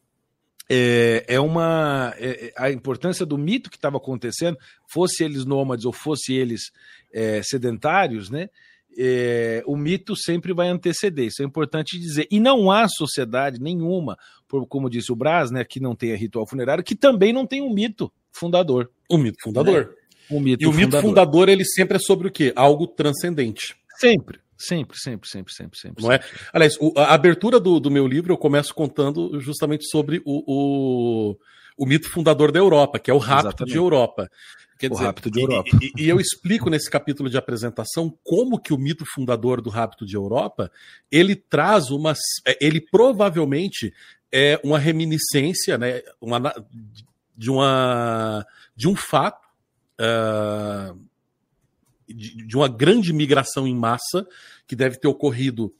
[0.70, 5.86] é, é uma é, é, a importância do mito que estava acontecendo, fosse eles nômades
[5.86, 6.72] ou fosse eles
[7.12, 8.50] é, sedentários, né?
[8.98, 12.28] É, o mito sempre vai anteceder, isso é importante dizer.
[12.30, 16.46] E não há sociedade nenhuma, por, como disse o Brás, né, que não tenha ritual
[16.48, 18.90] funerário, que também não tem um mito fundador.
[19.08, 19.86] O mito fundador.
[19.86, 19.96] Né?
[20.30, 21.02] O mito e o fundador.
[21.02, 22.52] mito fundador, ele sempre é sobre o quê?
[22.56, 23.76] Algo transcendente.
[23.98, 24.40] Sempre.
[24.60, 26.04] Sempre, sempre, sempre, sempre, sempre.
[26.04, 26.20] Não é?
[26.52, 31.38] Aliás, o, a abertura do, do meu livro eu começo contando justamente sobre o, o,
[31.78, 33.72] o mito fundador da Europa, que é o rapto Exatamente.
[33.72, 34.30] de Europa.
[34.78, 35.70] Quer o dizer, rapto de Europa.
[35.82, 39.70] E, e, e, eu explico nesse capítulo de apresentação como que o mito fundador do
[39.70, 40.70] rapto de Europa
[41.10, 42.14] ele traz uma.
[42.46, 43.94] É, ele provavelmente
[44.30, 46.54] é uma reminiscência né, uma,
[47.36, 48.46] de, uma,
[48.76, 49.48] de um fato.
[50.00, 51.09] Uh,
[52.14, 54.28] de, de uma grande migração em massa
[54.68, 55.74] que deve ter ocorrido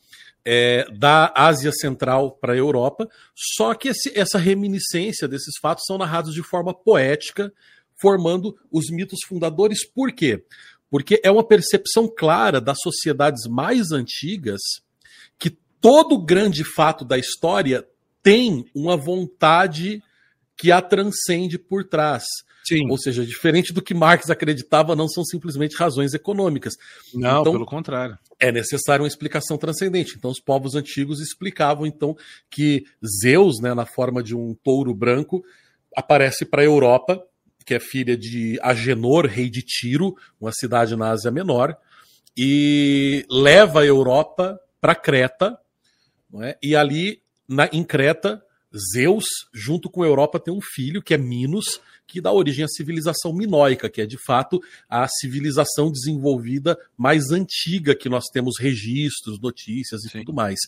[0.46, 5.98] é, da Ásia Central para a Europa, só que esse, essa reminiscência desses fatos são
[5.98, 7.54] narrados de forma poética,
[8.02, 9.86] formando os mitos fundadores.
[9.86, 10.44] Por quê?
[10.90, 14.62] Porque é uma percepção clara das sociedades mais antigas
[15.38, 17.86] que todo grande fato da história
[18.24, 20.02] tem uma vontade
[20.58, 22.24] que a transcende por trás.
[22.70, 22.90] Sim.
[22.90, 26.76] Ou seja, diferente do que Marx acreditava, não são simplesmente razões econômicas.
[27.14, 28.18] Não, então, pelo contrário.
[28.40, 30.14] É necessário uma explicação transcendente.
[30.16, 32.16] Então, os povos antigos explicavam então
[32.50, 32.86] que
[33.22, 35.44] Zeus, né, na forma de um touro branco,
[35.96, 37.24] aparece para a Europa,
[37.66, 41.76] que é filha de Agenor, rei de Tiro, uma cidade na Ásia Menor,
[42.38, 45.58] e leva a Europa para Creta,
[46.42, 46.58] é?
[46.62, 48.42] e ali na, em Creta
[48.94, 52.68] Zeus, junto com a Europa, tem um filho que é Minos, que dá origem à
[52.68, 59.40] civilização minoica, que é de fato a civilização desenvolvida mais antiga que nós temos registros,
[59.40, 60.20] notícias e Sim.
[60.20, 60.60] tudo mais.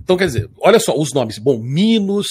[0.00, 1.38] Então, quer dizer, olha só os nomes.
[1.38, 2.26] Bom, Minos,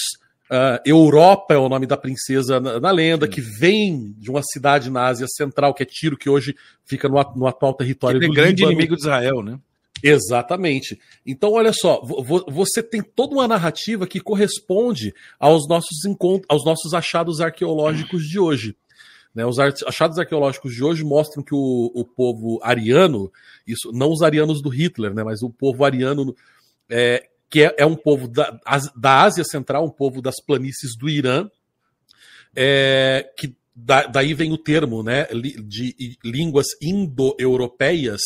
[0.50, 3.32] uh, Europa é o nome da princesa na, na lenda, Sim.
[3.32, 7.14] que vem de uma cidade na Ásia Central, que é Tiro, que hoje fica no,
[7.36, 8.72] no atual território é do grande Líbano.
[8.72, 9.58] inimigo de Israel, né?
[10.02, 11.00] Exatamente.
[11.24, 12.02] Então, olha só,
[12.48, 18.38] você tem toda uma narrativa que corresponde aos nossos encontros, aos nossos achados arqueológicos de
[18.38, 18.76] hoje.
[19.34, 23.32] Né, os achados arqueológicos de hoje mostram que o, o, povo ariano,
[23.66, 26.36] isso não os arianos do Hitler, né, mas o povo ariano,
[26.86, 28.60] é, que é, é, um povo da,
[28.94, 31.48] da Ásia Central, um povo das planícies do Irã,
[32.54, 35.26] é, que da, daí vem o termo né,
[35.64, 38.20] de línguas indo-europeias,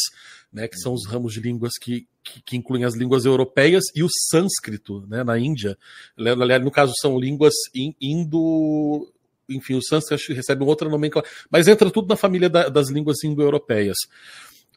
[0.57, 4.03] né, que são os ramos de línguas que, que, que, incluem as línguas europeias e
[4.03, 5.77] o sânscrito, né, na Índia.
[6.17, 7.53] Aliás, no caso, são línguas
[8.01, 9.13] indo.
[9.51, 13.97] Enfim, o sânscrito recebe outra nomenclatura, mas entra tudo na família da, das línguas indo-europeias.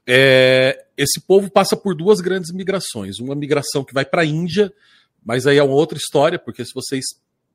[0.06, 3.20] É, esse povo passa por duas grandes migrações.
[3.20, 4.74] Uma migração que vai para a Índia,
[5.24, 7.06] mas aí é uma outra história, porque se vocês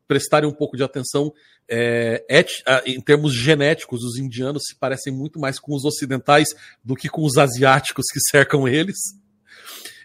[0.07, 1.33] prestarem um pouco de atenção,
[1.69, 6.49] é, et, em termos genéticos, os indianos se parecem muito mais com os ocidentais
[6.83, 8.97] do que com os asiáticos que cercam eles.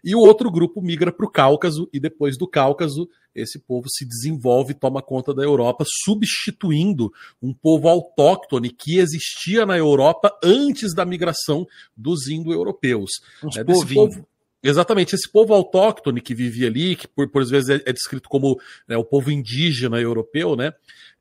[0.04, 4.06] E o outro grupo migra para o Cáucaso, e depois do Cáucaso, esse povo se
[4.06, 10.94] desenvolve e toma conta da Europa, substituindo um povo autóctone que existia na Europa antes
[10.94, 13.12] da migração dos indo-europeus.
[13.58, 14.26] É, povo,
[14.62, 18.60] Exatamente, esse povo autóctone que vivia ali, que por, por vezes é, é descrito como
[18.88, 20.74] né, o povo indígena europeu, né?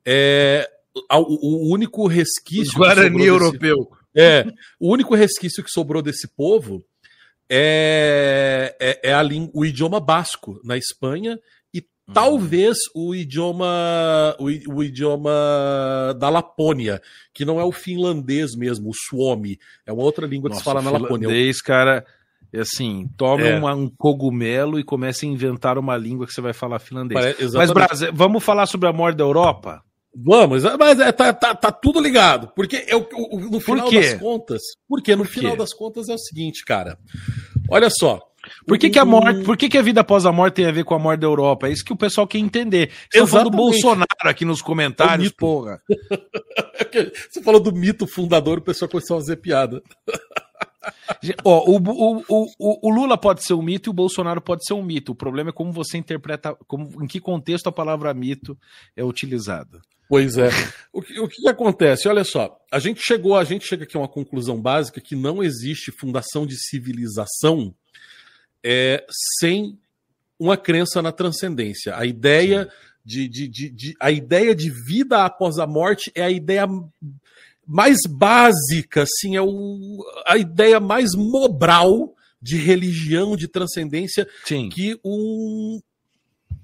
[0.04, 0.68] É,
[1.12, 2.74] o, o único resquício.
[2.74, 3.76] O Guarani europeu.
[3.76, 4.44] Desse, é,
[4.80, 6.84] o único resquício que sobrou desse povo
[7.48, 9.22] é, é, é a,
[9.54, 11.38] o idioma basco na Espanha
[11.72, 12.14] e uhum.
[12.14, 15.30] talvez o idioma o, o, idioma
[16.18, 17.00] da Lapônia,
[17.32, 20.64] que não é o finlandês mesmo, o Suomi, é uma outra língua que Nossa, se
[20.64, 21.28] fala na Lapônia.
[21.28, 22.04] Finlandês, cara,
[22.52, 23.56] é assim, tome é.
[23.56, 27.52] uma, um cogumelo e comece a inventar uma língua que você vai falar finlandês.
[27.52, 29.82] Mas, Brasil, vamos falar sobre a morte da Europa?
[30.14, 32.50] Vamos, mas é, tá, tá, tá, tudo ligado.
[32.56, 34.62] Porque eu, eu no final Por das contas.
[34.88, 36.98] Porque no Por final das contas é o seguinte, cara.
[37.70, 38.28] Olha só.
[38.66, 40.72] Por que, que a morte, por que, que a vida após a morte tem a
[40.72, 41.68] ver com a morte da Europa?
[41.68, 42.90] É isso que o pessoal quer entender.
[43.12, 45.80] Você falando do Bolsonaro aqui nos comentários, é porra.
[47.28, 49.82] Você falou do mito fundador, o pessoal começou a fazer piada.
[51.44, 54.74] Ó, o, o, o, o, Lula pode ser um mito e o Bolsonaro pode ser
[54.74, 55.12] um mito.
[55.12, 58.56] O problema é como você interpreta, como, em que contexto a palavra mito
[58.96, 59.80] é utilizada.
[60.08, 60.48] Pois é.
[60.92, 62.08] O que, o que acontece?
[62.08, 65.42] Olha só, a gente chegou, a gente chega aqui a uma conclusão básica que não
[65.42, 67.74] existe fundação de civilização
[68.64, 69.04] é,
[69.38, 69.78] sem
[70.38, 71.94] uma crença na transcendência.
[71.96, 72.70] A ideia
[73.04, 76.66] de, de, de, de, a ideia de vida após a morte é a ideia
[77.68, 84.70] mais básica, assim, é o, a ideia mais mobral de religião, de transcendência Sim.
[84.70, 85.78] que um,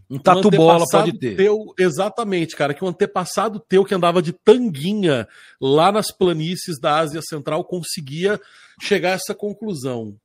[0.09, 1.37] um tatu bola pode ter.
[1.37, 5.29] Teu, exatamente, cara, que um antepassado teu que andava de tanguinha
[5.61, 8.41] lá nas planícies da Ásia Central conseguia
[8.81, 10.17] chegar a essa conclusão.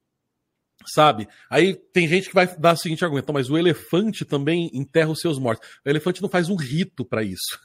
[0.94, 1.28] Sabe?
[1.50, 5.20] Aí tem gente que vai dar o seguinte argumento, mas o elefante também enterra os
[5.20, 5.68] seus mortos.
[5.86, 7.60] O elefante não faz um rito para isso.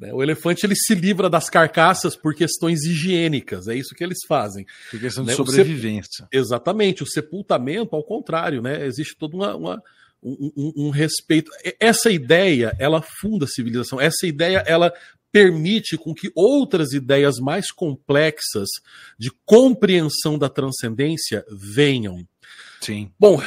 [0.00, 0.12] Né?
[0.12, 4.66] O elefante ele se livra das carcaças por questões higiênicas, é isso que eles fazem.
[4.90, 5.36] Por questão de né?
[5.36, 6.26] sobrevivência.
[6.32, 8.86] Exatamente, o sepultamento, ao contrário, né?
[8.86, 9.82] existe todo uma, uma
[10.22, 11.50] um, um, um, respeito.
[11.78, 14.92] Essa ideia, ela funda a civilização, essa ideia, ela
[15.32, 18.68] permite com que outras ideias mais complexas
[19.18, 22.26] de compreensão da transcendência venham.
[22.80, 23.12] Sim.
[23.18, 23.40] Bom,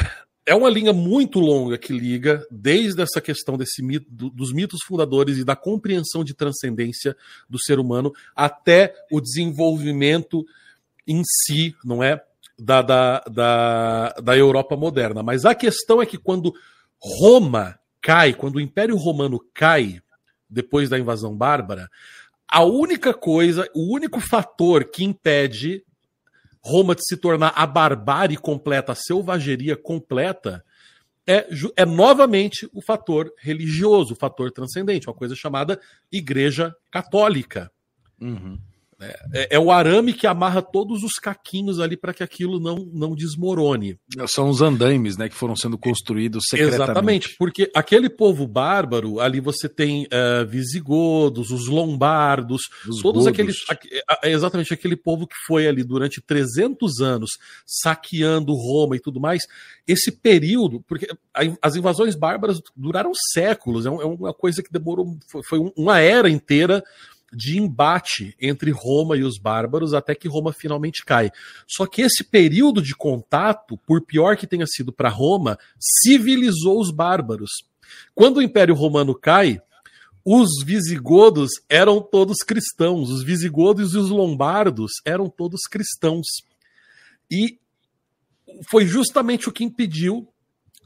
[0.46, 5.38] é uma linha muito longa que liga desde essa questão desse mito, dos mitos fundadores
[5.38, 7.16] e da compreensão de transcendência
[7.50, 10.46] do ser humano até o desenvolvimento
[11.08, 12.22] em si, não é?
[12.58, 15.24] da, da, da, da Europa moderna.
[15.24, 16.54] Mas a questão é que quando
[17.00, 20.02] Roma cai, quando o Império Romano cai,
[20.50, 21.90] depois da invasão bárbara,
[22.48, 25.84] a única coisa, o único fator que impede
[26.64, 30.64] Roma de se tornar a barbárie completa, a selvageria completa,
[31.28, 35.80] é, é novamente o fator religioso, o fator transcendente, uma coisa chamada
[36.12, 37.72] Igreja Católica.
[38.20, 38.60] Uhum.
[39.34, 43.16] É, é, o arame que amarra todos os caquinhos ali para que aquilo não, não
[43.16, 43.98] desmorone.
[44.28, 46.84] São os andaimes né, que foram sendo construídos secretamente.
[46.84, 53.28] Exatamente, porque aquele povo bárbaro, ali você tem uh, visigodos, os lombardos, os todos godos.
[53.28, 53.58] aqueles.
[54.24, 57.32] Exatamente, aquele povo que foi ali durante 300 anos
[57.66, 59.42] saqueando Roma e tudo mais.
[59.88, 61.08] Esse período, porque
[61.62, 66.84] as invasões bárbaras duraram séculos, é, é uma coisa que demorou, foi uma era inteira
[67.36, 71.32] de embate entre Roma e os bárbaros até que Roma finalmente cai.
[71.68, 76.92] Só que esse período de contato, por pior que tenha sido para Roma, civilizou os
[76.92, 77.50] bárbaros.
[78.16, 79.62] Quando o Império Romano cai,
[80.26, 86.26] os visigodos eram todos cristãos, os visigodos e os lombardos eram todos cristãos.
[87.30, 87.60] E
[88.70, 90.33] foi justamente o que impediu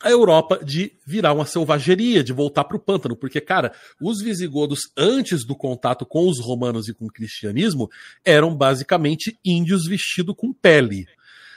[0.02, 4.92] a Europa de virar uma selvageria, de voltar para o pântano, porque, cara, os visigodos,
[4.96, 7.90] antes do contato com os romanos e com o cristianismo,
[8.24, 11.06] eram basicamente índios vestidos com pele.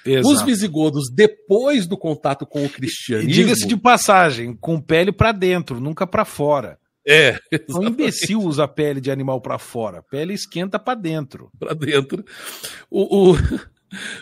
[0.05, 0.35] Exato.
[0.35, 3.33] Os visigodos, depois do contato com o cristianismo.
[3.33, 6.79] Diga-se de passagem, com pele para dentro, nunca para fora.
[7.07, 7.39] É.
[7.69, 10.03] Um imbecil usa pele de animal para fora.
[10.03, 11.51] Pele esquenta para dentro.
[11.59, 12.25] Para dentro.
[12.91, 13.37] O, o,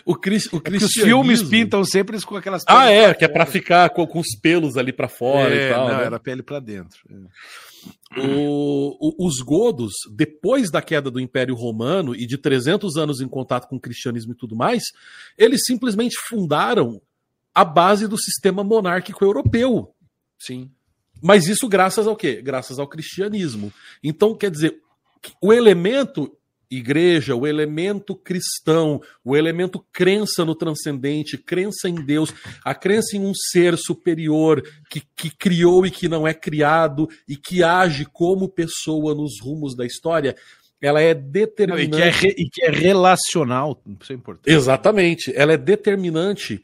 [0.05, 3.45] o, Cris, o é Os filmes pintam sempre com aquelas Ah, é, que é para
[3.45, 5.87] ficar com, com, os pelos ali para fora é, e tal.
[5.87, 6.05] Não, né?
[6.05, 6.99] era pele para dentro.
[7.09, 8.19] É.
[8.21, 13.27] O, o, os godos, depois da queda do Império Romano e de 300 anos em
[13.27, 14.83] contato com o cristianismo e tudo mais,
[15.37, 17.01] eles simplesmente fundaram
[17.53, 19.93] a base do sistema monárquico europeu.
[20.37, 20.71] Sim.
[21.21, 22.41] Mas isso graças ao quê?
[22.41, 23.71] Graças ao cristianismo.
[24.03, 24.81] Então, quer dizer,
[25.41, 26.35] o elemento
[26.69, 33.21] igreja, o elemento cristão, o elemento crença no transcendente, crença em Deus, a crença em
[33.21, 38.47] um ser superior que, que criou e que não é criado e que age como
[38.47, 40.35] pessoa nos rumos da história,
[40.81, 41.87] ela é determinante.
[41.87, 44.53] E que é, re, e que é relacional, isso é importante.
[44.53, 46.63] Exatamente, ela é determinante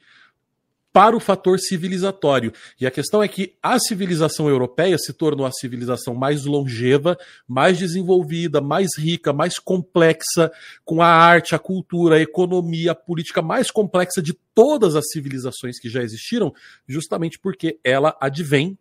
[0.95, 2.53] para o fator civilizatório.
[2.79, 7.77] E a questão é que a civilização europeia se tornou a civilização mais longeva, mais
[7.77, 10.49] desenvolvida, mais rica, mais complexa,
[10.85, 15.77] com a arte, a cultura, a economia, a política mais complexa de todas as civilizações
[15.77, 16.53] que já existiram,
[16.87, 18.77] justamente porque ela advém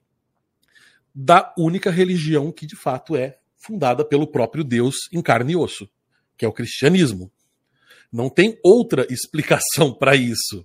[1.13, 5.91] da única religião que de fato é fundada pelo próprio Deus em carne e osso,
[6.39, 7.29] que é o cristianismo.
[8.13, 10.65] Não tem outra explicação para isso.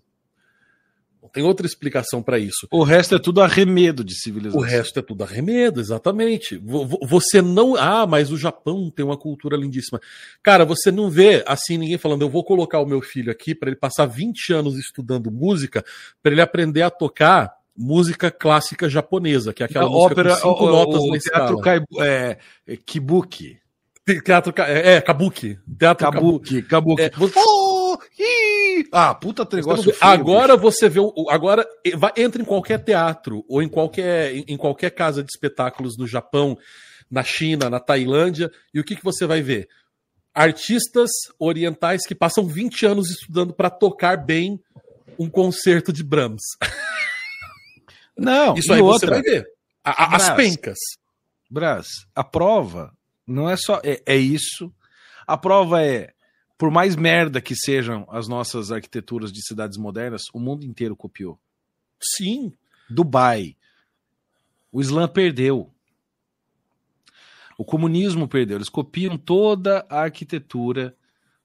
[1.21, 2.67] Não tem outra explicação para isso.
[2.71, 4.59] O resto é tudo arremedo de civilização.
[4.59, 6.59] O resto é tudo arremedo, exatamente.
[7.03, 7.75] Você não.
[7.75, 9.99] Ah, mas o Japão tem uma cultura lindíssima.
[10.41, 13.69] Cara, você não vê assim ninguém falando, eu vou colocar o meu filho aqui para
[13.69, 15.83] ele passar 20 anos estudando música,
[16.23, 20.65] para ele aprender a tocar música clássica japonesa, que é aquela música ópera, com cinco
[20.65, 22.37] o, notas o, teatro Kai, é,
[22.85, 23.57] Kibuki.
[24.25, 25.59] Teatro, é, é, Kabuki.
[25.77, 26.61] Teatro Kabuki.
[26.63, 27.01] Kabuki.
[27.03, 27.39] É, você...
[27.93, 29.93] oh, ah, puta negócio.
[30.01, 30.71] agora bicho.
[30.71, 30.99] você vê.
[31.29, 36.07] Agora vai, entra em qualquer teatro ou em qualquer, em qualquer casa de espetáculos no
[36.07, 36.57] Japão,
[37.09, 39.67] na China, na Tailândia, e o que, que você vai ver?
[40.33, 41.09] Artistas
[41.39, 44.59] orientais que passam 20 anos estudando para tocar bem
[45.17, 46.43] um concerto de Brahms.
[48.17, 49.45] Não, isso aí outra, você vai ver.
[49.83, 50.77] A, a, Brás, as pencas.
[51.49, 52.93] Brás, a prova
[53.25, 53.79] não é só.
[53.83, 54.73] É, é isso.
[55.25, 56.11] A prova é
[56.59, 61.39] por mais merda que sejam as nossas arquiteturas de cidades modernas, o mundo inteiro copiou.
[62.01, 62.51] Sim.
[62.89, 63.55] Dubai.
[64.69, 65.71] O Islã perdeu.
[67.57, 68.57] O comunismo perdeu.
[68.57, 70.93] Eles copiam toda a arquitetura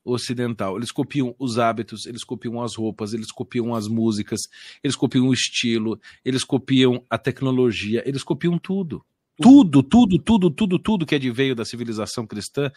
[0.04, 0.76] ocidental.
[0.76, 4.40] Eles copiam os hábitos, eles copiam as roupas, eles copiam as músicas,
[4.82, 9.04] eles copiam o estilo, eles copiam a tecnologia, eles copiam tudo.
[9.40, 12.70] Tudo, tudo, tudo, tudo, tudo que é de veio da civilização cristã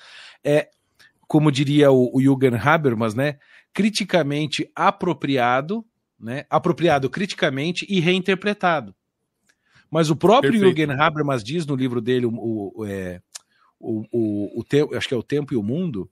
[0.43, 0.69] é
[1.28, 3.38] como diria o, o Jürgen Habermas, né,
[3.73, 5.86] criticamente apropriado,
[6.19, 8.95] né, apropriado criticamente e reinterpretado.
[9.91, 10.78] Mas o próprio Perfeito.
[10.78, 12.32] Jürgen Habermas diz no livro dele, o,
[12.75, 13.21] o, é,
[13.80, 16.09] o, o, o te, acho que é O Tempo e o Mundo,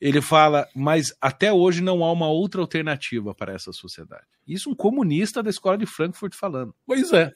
[0.00, 4.24] ele fala, mas até hoje não há uma outra alternativa para essa sociedade.
[4.46, 6.74] Isso um comunista da escola de Frankfurt falando.
[6.86, 7.32] Pois é.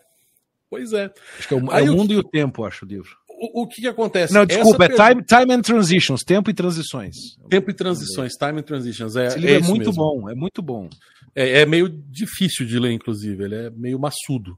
[0.70, 1.12] Pois é.
[1.38, 3.66] Acho que é o, é o Mundo e o Tempo, acho o livro o, o
[3.66, 4.32] que, que acontece?
[4.32, 7.16] Não, desculpa, Essa é time, time and Transitions, tempo e transições.
[7.50, 9.16] Tempo e transições, time and transitions.
[9.16, 9.94] É, Esse livro é, é muito mesmo.
[9.94, 10.88] bom, é muito bom.
[11.34, 14.56] É, é, meio difícil de ler, inclusive, ele é meio maçudo.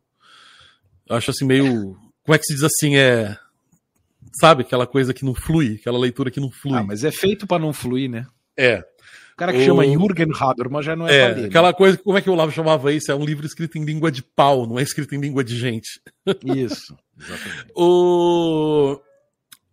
[1.08, 1.96] Eu acho assim, meio.
[2.22, 2.96] Como é que se diz assim?
[2.96, 3.36] É.
[4.38, 6.76] Sabe, aquela coisa que não flui, aquela leitura que não flui.
[6.78, 8.26] Ah, mas é feito para não fluir, né?
[8.56, 8.84] É.
[9.34, 9.64] O cara que o...
[9.64, 11.46] chama Jürgen Habermas já não é, é né?
[11.46, 13.10] Aquela coisa, como é que o Olavo chamava isso?
[13.10, 16.00] É um livro escrito em língua de pau, não é escrito em língua de gente.
[16.44, 17.72] Isso, exatamente.
[17.74, 19.00] o...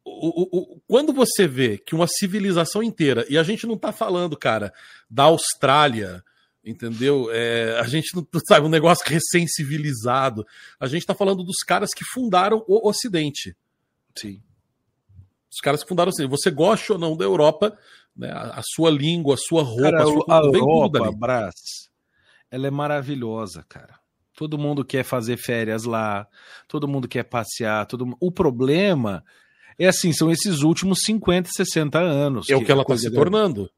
[0.03, 3.91] O, o, o, quando você vê que uma civilização inteira, e a gente não tá
[3.91, 4.74] falando, cara,
[5.09, 6.24] da Austrália,
[6.66, 7.30] entendeu?
[7.32, 10.45] É, a gente não sabe um negócio recém-civilizado.
[10.80, 13.55] A gente tá falando dos caras que fundaram o Ocidente.
[14.16, 14.41] Sim.
[15.51, 16.32] Os caras que fundaram o Ocidente.
[16.32, 17.78] Você gosta ou não da Europa,
[18.16, 18.32] né?
[18.32, 21.89] A, a sua língua, a sua roupa, cara, a, sua, a Europa, Brás,
[22.49, 23.99] ela é maravilhosa, cara.
[24.36, 26.28] Todo mundo quer fazer férias lá,
[26.68, 29.24] todo mundo quer passear, todo O problema
[29.78, 32.49] é assim, são esses últimos 50, 60 anos.
[32.49, 33.70] É o que ela está se tornando.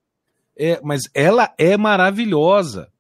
[0.56, 2.92] É, mas ela é maravilhosa.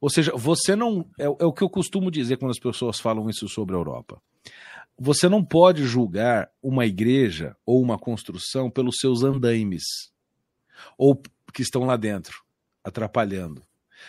[0.00, 1.06] Ou seja, você não.
[1.18, 4.20] É, é, o que eu costumo dizer quando as pessoas falam isso sobre a Europa.
[4.98, 10.13] Você não pode julgar uma igreja ou uma construção pelos seus andaimes
[10.96, 11.20] ou
[11.52, 12.42] que estão lá dentro,
[12.82, 13.62] atrapalhando.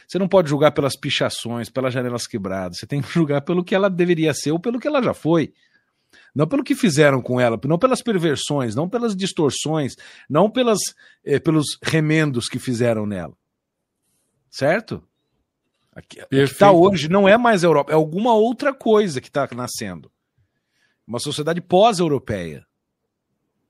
[0.08, 2.78] Você não pode julgar pelas pichações, pelas janelas quebradas.
[2.78, 5.54] Você tem que julgar pelo que ela deveria ser ou pelo que ela já foi.
[6.34, 9.96] Não pelo que fizeram com ela, não pelas perversões, não pelas distorções,
[10.30, 10.80] não pelas,
[11.24, 13.34] eh, pelos remendos que fizeram nela.
[14.50, 15.04] Certo?
[15.94, 19.48] Aqui, o que está hoje não é mais Europa, é alguma outra coisa que está
[19.56, 20.12] nascendo.
[21.08, 22.65] Uma sociedade pós-europeia.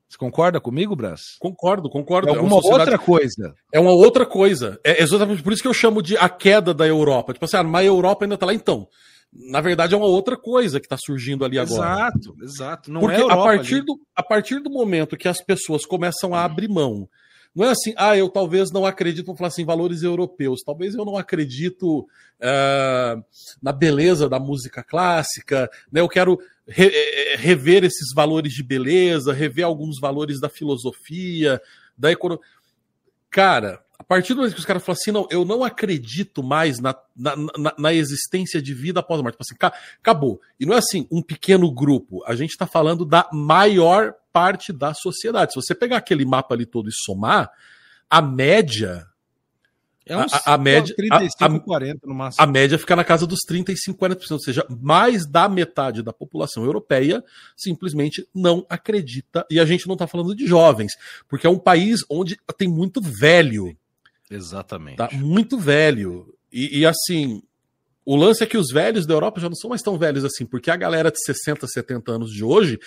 [0.07, 1.35] Você concorda comigo, Brás?
[1.39, 2.29] Concordo, concordo.
[2.29, 2.91] É alguma é sociedade...
[2.91, 3.55] outra coisa.
[3.71, 4.79] É uma outra coisa.
[4.83, 7.33] É exatamente por isso que eu chamo de a queda da Europa.
[7.33, 8.87] Tipo assim, ah, mas a Europa ainda está lá então.
[9.33, 11.81] Na verdade, é uma outra coisa que está surgindo ali agora.
[11.81, 12.91] Exato, exato.
[12.91, 16.45] Não Porque é a, partir do, a partir do momento que as pessoas começam a
[16.45, 17.09] abrir mão
[17.55, 20.61] não é assim, ah, eu talvez não acredito, vamos falar assim, valores europeus.
[20.61, 23.23] Talvez eu não acredito uh,
[23.61, 26.01] na beleza da música clássica, né?
[26.01, 26.37] Eu quero
[26.67, 31.61] re eh, eh, rever esses valores de beleza, rever alguns valores da filosofia,
[31.97, 32.43] da economia.
[33.29, 36.79] Cara, a partir do momento que os caras falam assim, não, eu não acredito mais
[36.79, 39.37] na, na, na, na existência de vida após a morte.
[39.37, 40.41] Tipo assim, acabou.
[40.59, 42.23] E não é assim, um pequeno grupo.
[42.25, 45.53] A gente está falando da maior parte da sociedade.
[45.53, 47.49] Se você pegar aquele mapa ali todo e somar,
[48.09, 49.07] a média.
[50.05, 52.43] É uns a, a média, 35, a, 40 no máximo.
[52.43, 56.63] A média fica na casa dos 35, 40%, ou seja, mais da metade da população
[56.63, 57.23] europeia
[57.55, 59.45] simplesmente não acredita.
[59.49, 60.93] E a gente não está falando de jovens,
[61.27, 63.75] porque é um país onde tem muito velho.
[64.29, 64.97] Exatamente.
[64.97, 65.09] Tá?
[65.13, 66.33] Muito velho.
[66.51, 67.41] E, e, assim,
[68.05, 70.45] o lance é que os velhos da Europa já não são mais tão velhos assim,
[70.45, 72.79] porque a galera de 60, 70 anos de hoje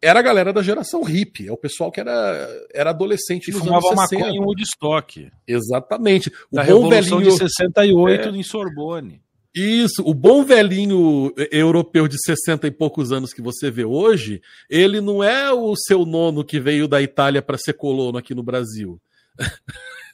[0.00, 3.88] era a galera da geração hippie, é o pessoal que era, era adolescente nos fumava
[3.88, 4.16] anos 60.
[4.16, 5.30] maconha em Woodstock.
[5.46, 6.32] Exatamente.
[6.50, 8.30] O da bom Revolução velhinho de 68 é...
[8.30, 9.20] em Sorbonne.
[9.54, 15.00] Isso, o bom velhinho europeu de 60 e poucos anos que você vê hoje, ele
[15.00, 19.00] não é o seu nono que veio da Itália para ser colono aqui no Brasil.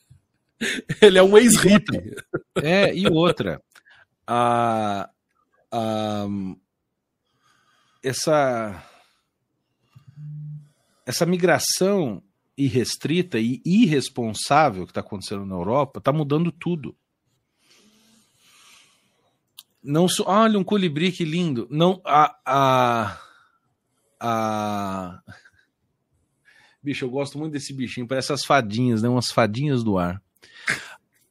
[1.00, 2.16] ele é um ex-hippie.
[2.62, 3.60] É, e outra.
[4.26, 5.10] A,
[5.70, 6.26] a,
[8.02, 8.82] essa
[11.06, 12.22] essa migração
[12.56, 16.96] irrestrita e irresponsável que está acontecendo na Europa está mudando tudo.
[19.82, 21.66] Não so, olha um colibri que lindo.
[21.70, 23.20] Não a, a
[24.18, 25.22] a
[26.82, 29.08] bicho, eu gosto muito desse bichinho, parece as fadinhas, né?
[29.08, 30.22] Umas fadinhas do ar.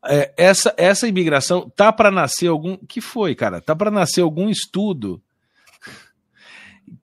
[0.05, 3.61] É, essa essa imigração tá para nascer algum que foi, cara?
[3.61, 5.21] Tá para nascer algum estudo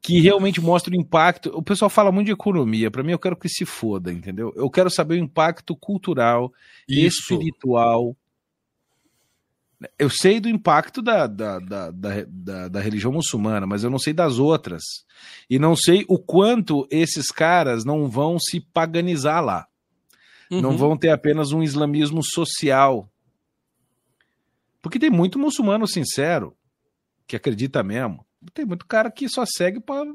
[0.03, 1.51] que realmente mostra o impacto.
[1.55, 4.53] O pessoal fala muito de economia, para mim eu quero que se foda, entendeu?
[4.57, 6.53] Eu quero saber o impacto cultural,
[6.89, 7.33] Isso.
[7.33, 8.17] espiritual.
[9.99, 14.13] Eu sei do impacto da, da, da, da, da religião muçulmana, mas eu não sei
[14.13, 14.83] das outras.
[15.49, 19.67] E não sei o quanto esses caras não vão se paganizar lá.
[20.51, 20.61] Uhum.
[20.61, 23.09] Não vão ter apenas um islamismo social.
[24.83, 26.57] Porque tem muito muçulmano sincero
[27.27, 28.25] que acredita mesmo
[28.55, 30.07] tem muito cara que só segue para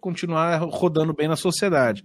[0.00, 2.02] continuar rodando bem na sociedade.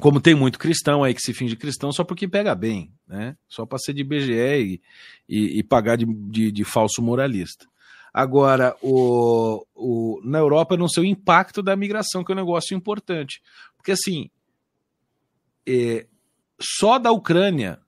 [0.00, 3.36] Como tem muito cristão aí que se finge cristão só porque pega bem, né?
[3.48, 4.80] Só para ser de BGE e,
[5.28, 7.66] e, e pagar de, de, de, falso moralista.
[8.14, 12.76] Agora, o, o, na Europa não sei o impacto da migração, que é um negócio
[12.76, 13.42] importante.
[13.76, 14.30] Porque assim,
[15.68, 16.06] é,
[16.58, 17.78] só da Ucrânia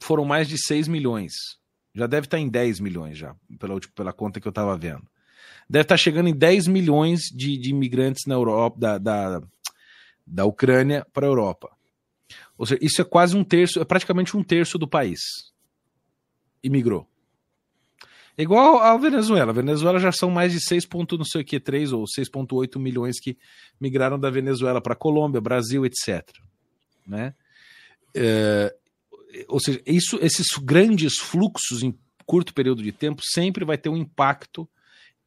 [0.00, 1.32] foram mais de 6 milhões.
[1.94, 5.06] Já deve estar em 10 milhões já, pela, pela conta que eu estava vendo.
[5.70, 9.42] deve estar chegando em 10 milhões de, de imigrantes na Europa, da, da,
[10.26, 11.70] da Ucrânia para a Europa.
[12.58, 15.20] Ou seja, isso é quase um terço, é praticamente um terço do país.
[16.62, 17.08] Imigrou.
[18.36, 19.52] Igual a Venezuela.
[19.52, 23.20] A Venezuela já são mais de 6, não sei o que, 3 ou 6,8 milhões
[23.20, 23.38] que
[23.80, 26.28] migraram da Venezuela para Colômbia, Brasil, etc.
[27.06, 27.34] Né?
[28.14, 28.74] É,
[29.48, 33.96] ou seja, isso, esses grandes fluxos em curto período de tempo sempre vai ter um
[33.96, 34.68] impacto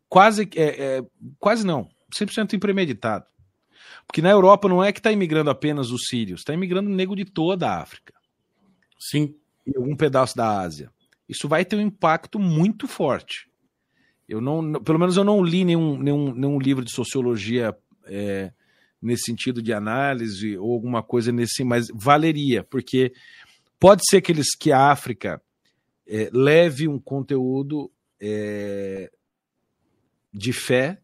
[0.10, 1.06] quase, é, é,
[1.40, 3.26] quase não, 100% impremeditado.
[4.06, 7.26] Porque na Europa não é que está imigrando apenas os sírios, está imigrando nego de
[7.26, 8.14] toda a África.
[8.98, 9.36] Sim.
[9.66, 10.90] E algum pedaço da Ásia.
[11.28, 13.50] Isso vai ter um impacto muito forte.
[14.28, 17.76] Eu não, pelo menos eu não li nenhum, nenhum, nenhum livro de sociologia
[18.06, 18.52] é,
[19.08, 23.14] nesse sentido de análise ou alguma coisa nesse, mas valeria, porque
[23.80, 25.42] pode ser que eles que a África
[26.06, 29.12] é, leve um conteúdo é,
[30.34, 31.00] de fé,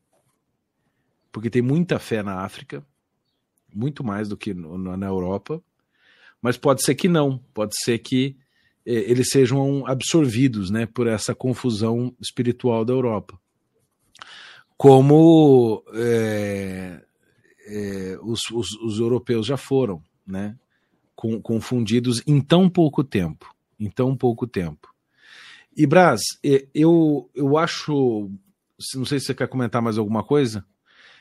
[1.32, 2.86] porque tem muita fé na África,
[3.74, 5.64] muito mais do que no, na Europa,
[6.42, 8.38] mas pode ser que não, pode ser que
[8.86, 13.40] é, eles sejam absorvidos né, por essa confusão espiritual da Europa.
[14.76, 17.02] Como é,
[17.66, 20.58] é, os, os, os, europeus já foram, né,
[21.16, 23.54] com, confundidos em tão pouco tempo.
[23.80, 24.94] Em tão pouco tempo.
[25.76, 28.30] E Braz, é, eu, eu acho.
[28.96, 30.66] Não sei se você quer comentar mais alguma coisa.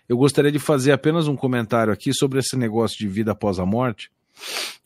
[0.09, 3.65] Eu gostaria de fazer apenas um comentário aqui sobre esse negócio de vida após a
[3.65, 4.11] morte,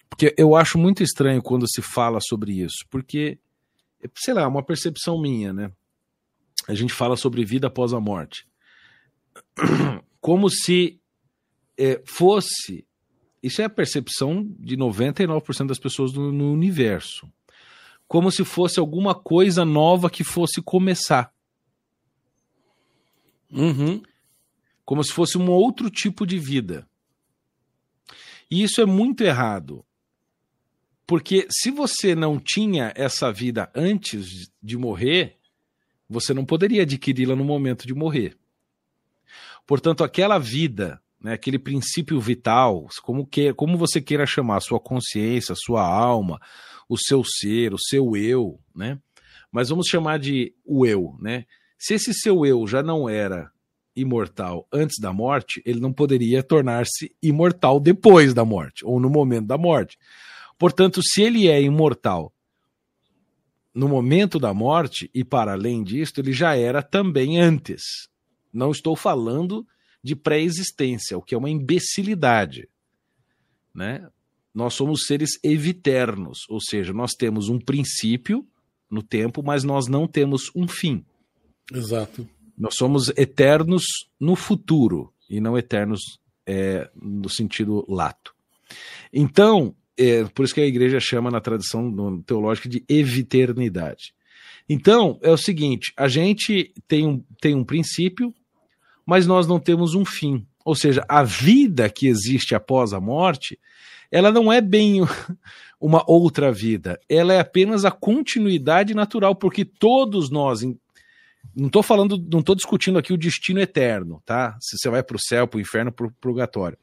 [0.08, 3.38] porque eu acho muito estranho quando se fala sobre isso, porque,
[4.14, 5.72] sei lá, uma percepção minha, né?
[6.68, 8.46] A gente fala sobre vida após a morte.
[10.20, 11.00] Como se
[11.78, 12.86] é, fosse.
[13.42, 17.30] Isso é a percepção de 99% das pessoas no, no universo.
[18.08, 21.32] Como se fosse alguma coisa nova que fosse começar.
[23.50, 24.02] Uhum.
[24.84, 26.88] Como se fosse um outro tipo de vida.
[28.50, 29.84] E isso é muito errado.
[31.06, 35.36] Porque se você não tinha essa vida antes de morrer,
[36.08, 38.36] você não poderia adquiri-la no momento de morrer.
[39.66, 45.56] Portanto, aquela vida né, aquele princípio vital, como, que, como você queira chamar, sua consciência,
[45.56, 46.40] sua alma,
[46.88, 48.96] o seu ser, o seu eu, né?
[49.50, 51.44] Mas vamos chamar de o eu, né?
[51.76, 53.50] Se esse seu eu já não era
[53.96, 59.48] imortal antes da morte, ele não poderia tornar-se imortal depois da morte, ou no momento
[59.48, 59.98] da morte.
[60.56, 62.32] Portanto, se ele é imortal
[63.74, 67.82] no momento da morte, e para além disto, ele já era também antes.
[68.52, 69.66] Não estou falando
[70.06, 72.68] de pré-existência, o que é uma imbecilidade.
[73.74, 74.08] Né?
[74.54, 78.46] Nós somos seres eviternos, ou seja, nós temos um princípio
[78.88, 81.04] no tempo, mas nós não temos um fim.
[81.74, 82.26] Exato.
[82.56, 83.84] Nós somos eternos
[84.18, 86.00] no futuro e não eternos
[86.46, 88.32] é, no sentido lato.
[89.12, 94.14] Então, é, por isso que a igreja chama na tradição teológica de eviternidade.
[94.68, 98.32] Então, é o seguinte: a gente tem um, tem um princípio,
[99.06, 100.44] mas nós não temos um fim.
[100.64, 103.56] Ou seja, a vida que existe após a morte,
[104.10, 105.00] ela não é bem
[105.80, 110.62] uma outra vida, ela é apenas a continuidade natural, porque todos nós,
[111.54, 114.58] não estou falando, não estou discutindo aqui o destino eterno, tá?
[114.60, 116.76] Se você vai para o céu, para o inferno, para o purgatório.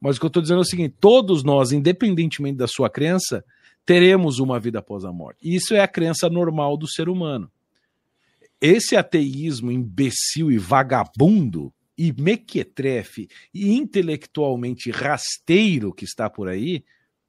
[0.00, 3.44] Mas o que eu estou dizendo é o seguinte: todos nós, independentemente da sua crença,
[3.84, 5.38] teremos uma vida após a morte.
[5.42, 7.50] Isso é a crença normal do ser humano
[8.60, 16.84] esse ateísmo imbecil e vagabundo e mequetrefe e intelectualmente rasteiro que está por aí,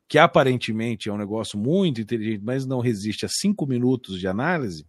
[0.08, 4.86] que aparentemente é um negócio muito inteligente, mas não resiste a cinco minutos de análise,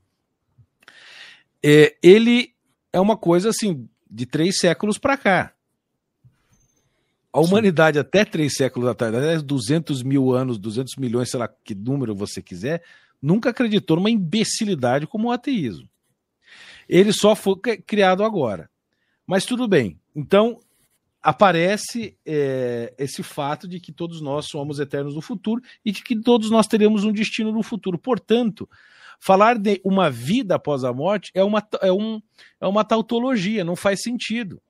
[1.63, 2.55] é, ele
[2.93, 5.53] é uma coisa assim de três séculos para cá.
[7.33, 8.01] A humanidade Sim.
[8.01, 12.41] até três séculos atrás, até 200 mil anos, 200 milhões, sei lá que número você
[12.41, 12.83] quiser,
[13.21, 15.89] nunca acreditou numa imbecilidade como o ateísmo.
[16.89, 18.71] Ele só foi criado agora.
[19.27, 20.01] Mas tudo bem.
[20.17, 20.59] Então,
[21.23, 26.19] aparece é, esse fato de que todos nós somos eternos no futuro e de que
[26.19, 27.99] todos nós teremos um destino no futuro.
[27.99, 28.69] Portanto,
[29.21, 32.23] falar de uma vida após a morte é uma, é um,
[32.61, 34.63] é uma tautologia, não faz sentido.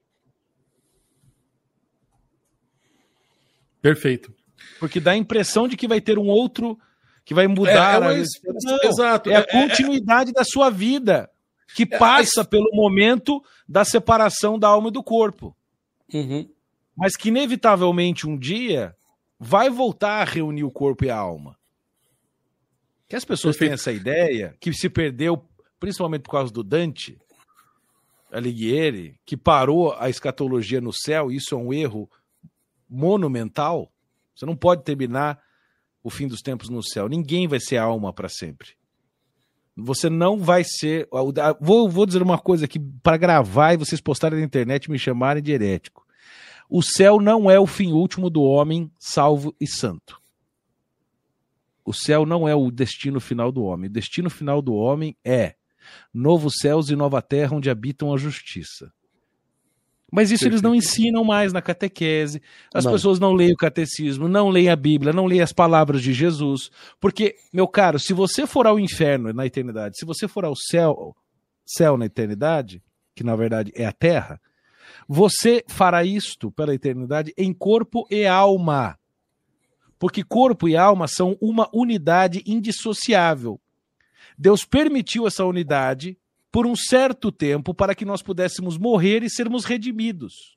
[3.80, 4.34] Perfeito.
[4.80, 6.78] Porque dá a impressão de que vai ter um outro
[7.24, 8.02] que vai mudar.
[8.02, 8.24] É, é uma...
[8.64, 9.30] não, Exato.
[9.30, 11.30] É a é, é, continuidade da sua vida
[11.74, 15.56] que é, passa pelo momento da separação da alma e do corpo.
[16.12, 16.48] Uhum.
[16.96, 18.96] Mas que, inevitavelmente, um dia
[19.38, 21.56] vai voltar a reunir o corpo e a alma.
[23.08, 23.70] Que as pessoas Perfeito.
[23.70, 25.42] têm essa ideia, que se perdeu,
[25.78, 27.18] principalmente por causa do Dante,
[28.30, 32.10] Alighieri, que parou a escatologia no céu, isso é um erro
[32.88, 33.90] monumental.
[34.34, 35.40] Você não pode terminar
[36.02, 37.08] o fim dos tempos no céu.
[37.08, 38.77] Ninguém vai ser alma para sempre.
[39.80, 41.08] Você não vai ser.
[41.60, 44.98] Vou, vou dizer uma coisa aqui para gravar e vocês postarem na internet e me
[44.98, 46.04] chamarem de herético.
[46.68, 50.20] O céu não é o fim último do homem salvo e santo.
[51.84, 53.88] O céu não é o destino final do homem.
[53.88, 55.54] O destino final do homem é
[56.12, 58.92] novos céus e nova terra onde habitam a justiça.
[60.10, 62.40] Mas isso eles não ensinam mais na catequese.
[62.72, 62.92] As não.
[62.92, 66.70] pessoas não leem o catecismo, não leem a Bíblia, não leem as palavras de Jesus.
[66.98, 71.14] Porque, meu caro, se você for ao inferno na eternidade, se você for ao céu,
[71.64, 72.82] céu na eternidade,
[73.14, 74.40] que na verdade é a terra,
[75.06, 78.98] você fará isto pela eternidade em corpo e alma.
[79.98, 83.60] Porque corpo e alma são uma unidade indissociável.
[84.38, 86.16] Deus permitiu essa unidade
[86.50, 90.56] por um certo tempo para que nós pudéssemos morrer e sermos redimidos.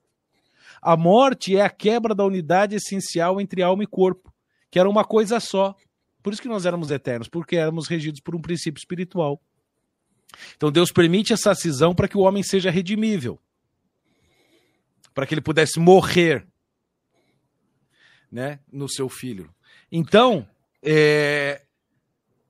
[0.82, 4.34] A morte é a quebra da unidade essencial entre alma e corpo,
[4.70, 5.76] que era uma coisa só.
[6.24, 9.42] Por isso que nós éramos eternos, porque éramos regidos por um princípio espiritual.
[10.56, 13.40] Então Deus permite essa cisão para que o homem seja redimível,
[15.14, 16.48] para que ele pudesse morrer,
[18.32, 19.54] né, no seu filho.
[19.92, 20.48] Então,
[20.82, 21.66] é,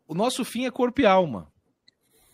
[0.07, 1.50] o nosso fim é corpo e alma.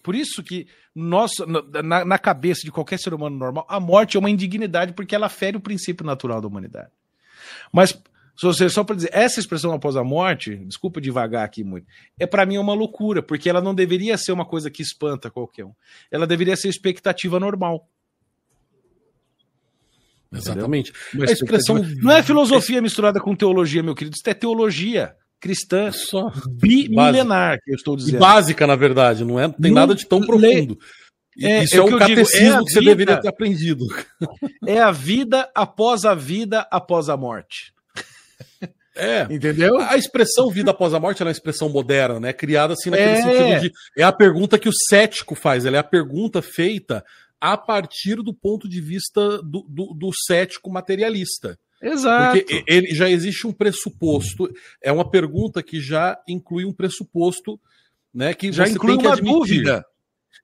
[0.08, 4.20] Por isso que nosso, na, na, cabeça de qualquer ser humano normal, a morte é
[4.22, 6.88] uma indignidade porque ela fere o princípio natural da humanidade.
[7.74, 8.02] Mas
[8.38, 11.86] só para dizer, essa expressão após a morte, desculpa devagar aqui muito,
[12.18, 15.66] é para mim uma loucura, porque ela não deveria ser uma coisa que espanta qualquer
[15.66, 15.74] um.
[16.10, 17.86] Ela deveria ser expectativa normal.
[20.32, 20.94] Exatamente.
[21.20, 26.32] A expressão não é filosofia misturada com teologia, meu querido, isso é teologia cristã Só
[26.50, 28.18] bimilenar, que eu estou dizendo.
[28.18, 30.78] E básica, na verdade, não é, tem não, nada de tão profundo.
[31.40, 33.86] É, Isso é, é um catecismo digo, é que você vida, deveria ter aprendido.
[34.66, 37.74] É a vida após a vida após a morte.
[38.96, 39.28] É.
[39.30, 39.80] Entendeu?
[39.80, 42.34] A expressão vida após a morte é uma expressão moderna, né?
[42.34, 43.22] Criada assim naquele é.
[43.22, 43.72] sentido de.
[43.96, 47.06] É a pergunta que o cético faz, ela é a pergunta feita
[47.40, 51.58] a partir do ponto de vista do, do, do cético materialista.
[51.82, 52.38] Exato.
[52.38, 54.50] Porque ele, já existe um pressuposto.
[54.82, 57.60] É uma pergunta que já inclui um pressuposto,
[58.14, 58.34] né?
[58.34, 59.34] Que já inclui uma admitir.
[59.34, 59.86] dúvida.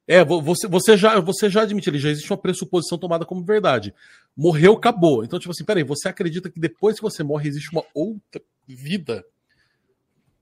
[0.07, 3.93] É, você, você, já, você já admite, ele já existe uma pressuposição tomada como verdade.
[4.36, 5.23] Morreu, acabou.
[5.23, 9.23] Então, tipo assim, peraí, você acredita que depois que você morre existe uma outra vida?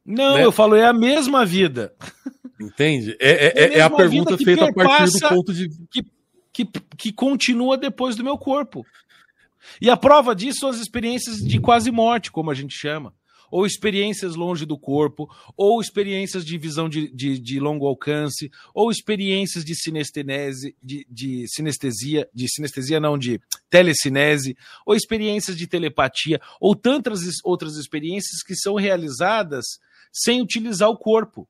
[0.04, 0.46] Não, né?
[0.46, 1.94] eu falo, é a mesma vida.
[2.60, 3.16] Entende?
[3.20, 5.70] É, é, é, é a, a pergunta feita a partir do ponto de.
[5.92, 6.04] Que,
[6.54, 6.66] que,
[6.98, 8.86] que continua depois do meu corpo.
[9.82, 13.14] E a prova disso são as experiências de quase morte, como a gente chama.
[13.50, 18.90] Ou experiências longe do corpo, ou experiências de visão de, de, de longo alcance, ou
[18.90, 24.56] experiências de sinestenese, de, de sinestesia, de sinestesia não, de telecinese,
[24.86, 29.66] ou experiências de telepatia, ou tantas outras experiências que são realizadas
[30.14, 31.48] sem utilizar o corpo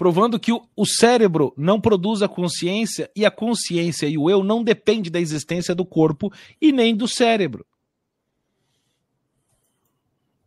[0.00, 4.42] provando que o, o cérebro não produz a consciência e a consciência e o eu
[4.42, 7.66] não depende da existência do corpo e nem do cérebro.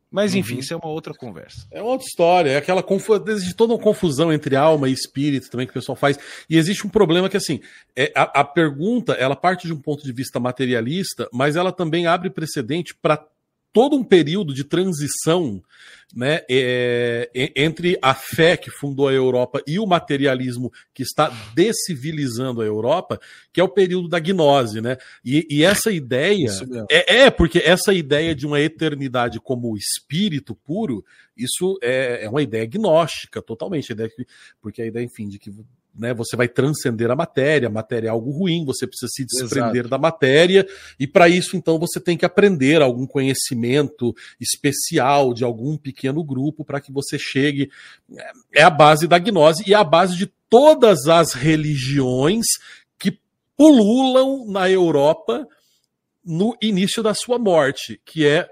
[0.10, 0.60] Mas enfim, uhum.
[0.60, 1.68] isso é uma outra conversa.
[1.70, 2.84] É outra história, é aquela
[3.28, 6.18] existe toda uma confusão entre alma e espírito também que o pessoal faz.
[6.50, 7.62] E existe um problema que assim,
[7.96, 12.08] é, a, a pergunta, ela parte de um ponto de vista materialista, mas ela também
[12.08, 13.24] abre precedente para
[13.74, 15.62] todo um período de transição
[16.16, 22.62] né, é, entre a fé que fundou a Europa e o materialismo que está decivilizando
[22.62, 23.20] a Europa,
[23.52, 24.98] que é o período da gnose, né?
[25.26, 26.50] E, e essa ideia
[26.90, 31.04] é, é, porque essa ideia de uma eternidade como espírito puro,
[31.36, 34.28] isso é, é uma ideia gnóstica totalmente, ideia que,
[34.62, 35.52] porque a ideia, enfim, de que
[35.96, 39.82] né, você vai transcender a matéria, a matéria é algo ruim, você precisa se desprender
[39.82, 39.90] Exato.
[39.90, 40.68] da matéria,
[41.00, 46.66] e para isso, então, você tem que aprender algum conhecimento especial de algum pequeno grupo
[46.66, 47.70] para que você chegue.
[48.54, 52.46] É a base da gnose e é a base de todas as religiões
[52.98, 53.20] que
[53.56, 55.48] pululam na Europa
[56.26, 58.50] no início da sua morte, que é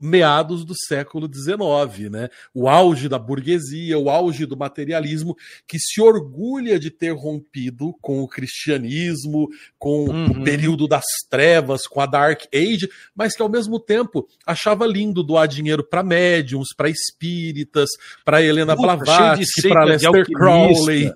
[0.00, 2.28] meados do século XIX, né?
[2.54, 5.36] O auge da burguesia, o auge do materialismo,
[5.66, 10.26] que se orgulha de ter rompido com o cristianismo, com uhum.
[10.26, 15.22] o período das trevas, com a Dark Age, mas que ao mesmo tempo achava lindo
[15.22, 17.88] doar dinheiro para médiums, para espíritas,
[18.24, 21.12] para Helena Blavatsky, para Lester Crowley.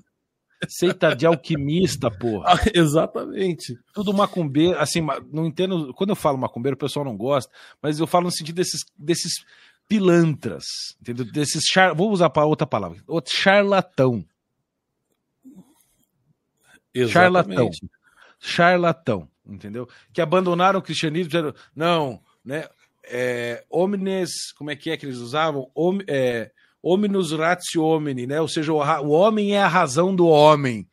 [0.67, 2.53] Seita de alquimista, porra.
[2.53, 3.77] Ah, exatamente.
[3.93, 5.01] Tudo macumbeiro, assim,
[5.31, 5.93] não entendo.
[5.93, 7.51] Quando eu falo macumbeiro, o pessoal não gosta,
[7.81, 9.33] mas eu falo no sentido desses, desses
[9.87, 10.63] pilantras,
[11.01, 11.25] entendeu?
[11.25, 11.93] Desses char...
[11.93, 12.99] Vou usar para outra palavra.
[13.07, 14.23] Outro charlatão.
[16.93, 17.11] Exatamente.
[17.13, 17.69] Charlatão.
[18.39, 19.87] charlatão, entendeu?
[20.13, 22.67] Que abandonaram o cristianismo, dizendo, não, né?
[23.03, 25.71] É, homines, como é que é que eles usavam?
[25.75, 26.51] Hom, é,
[26.81, 28.41] hominus ratio homini, né?
[28.41, 30.87] Ou seja, o, o homem é a razão do homem.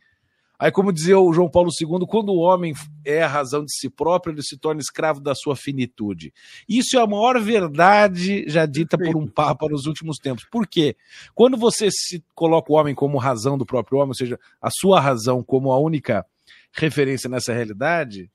[0.60, 2.74] Aí, como dizia o João Paulo II, quando o homem
[3.04, 6.34] é a razão de si próprio, ele se torna escravo da sua finitude.
[6.68, 10.44] Isso é a maior verdade já dita por um Papa nos últimos tempos.
[10.50, 10.96] Por quê?
[11.32, 14.98] Quando você se coloca o homem como razão do próprio homem, ou seja, a sua
[14.98, 16.26] razão como a única
[16.72, 18.28] referência nessa realidade,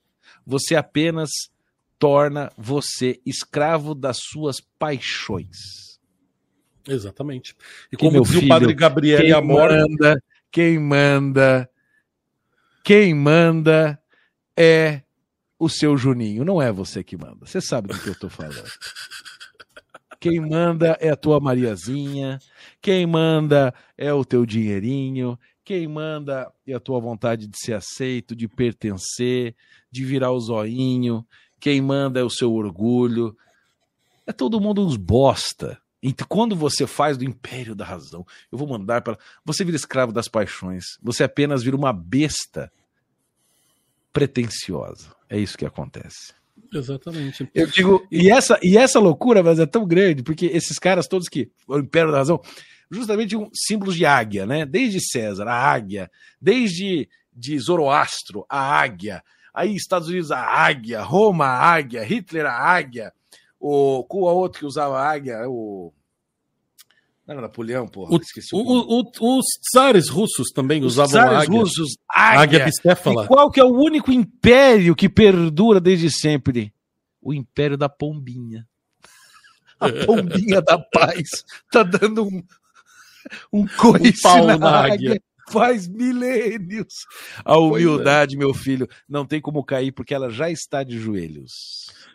[0.46, 1.28] você apenas
[1.98, 5.93] torna você escravo das suas paixões.
[6.88, 7.54] Exatamente.
[7.90, 9.70] E como filho, o padre Gabriel Amor.
[9.70, 11.68] Manda, quem manda
[12.84, 13.98] quem manda
[14.54, 15.00] é
[15.58, 17.46] o seu Juninho, não é você que manda.
[17.46, 18.70] Você sabe do que eu estou falando.
[20.20, 22.38] Quem manda é a tua Mariazinha,
[22.82, 28.36] quem manda é o teu dinheirinho, quem manda é a tua vontade de ser aceito,
[28.36, 29.56] de pertencer,
[29.90, 31.26] de virar o zoinho,
[31.58, 33.34] quem manda é o seu orgulho.
[34.26, 35.80] É todo mundo uns bosta.
[36.06, 39.18] Então, quando você faz do império da razão, eu vou mandar para.
[39.42, 40.98] Você vira escravo das paixões.
[41.02, 42.70] Você apenas vira uma besta
[44.12, 45.08] pretensiosa.
[45.30, 46.34] É isso que acontece.
[46.70, 47.48] Exatamente.
[47.54, 51.26] Eu digo, e essa, e essa loucura, mas é tão grande, porque esses caras todos
[51.26, 51.50] que.
[51.66, 52.38] O império da razão,
[52.90, 54.66] justamente um símbolos de águia, né?
[54.66, 59.24] Desde César, a águia, desde de Zoroastro, a águia.
[59.54, 63.10] Aí, Estados Unidos, a águia, Roma, a águia, Hitler, a águia
[63.66, 65.48] o, qual a outro que usava águia?
[65.48, 65.90] O.
[67.26, 68.12] Não era Napoleão, porra.
[68.12, 71.62] O, Esqueci o, o, o, os tsares russos também os usavam águia.
[71.62, 72.40] Os russos, águia.
[72.42, 73.24] Águia bicéfala.
[73.24, 76.74] E qual que é o único império que perdura desde sempre?
[77.22, 78.68] O império da pombinha.
[79.80, 81.30] A pombinha da paz
[81.72, 82.42] tá dando um,
[83.50, 85.12] um coice um na, na águia.
[85.12, 85.22] águia.
[85.50, 87.04] Faz milênios.
[87.44, 88.38] A humildade, é.
[88.38, 91.52] meu filho, não tem como cair porque ela já está de joelhos.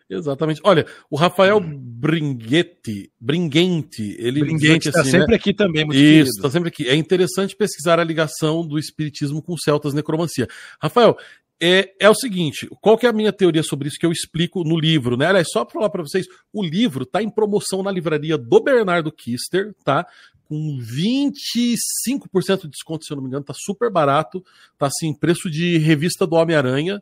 [0.09, 0.59] Exatamente.
[0.63, 1.77] Olha, o Rafael hum.
[1.79, 5.35] Bringuetti, Bringuente, ele Bringuente está assim, sempre né?
[5.35, 6.87] aqui também, muito Isso, está sempre aqui.
[6.87, 10.47] É interessante pesquisar a ligação do espiritismo com celtas necromancia.
[10.81, 11.15] Rafael,
[11.61, 14.63] é, é o seguinte, qual que é a minha teoria sobre isso que eu explico
[14.63, 15.27] no livro, né?
[15.27, 19.11] Aliás, só para falar para vocês, o livro está em promoção na livraria do Bernardo
[19.11, 20.07] Kister, tá?
[20.49, 24.43] Com 25% de desconto, se eu não me engano, tá super barato,
[24.77, 27.01] tá assim, preço de revista do Homem-Aranha.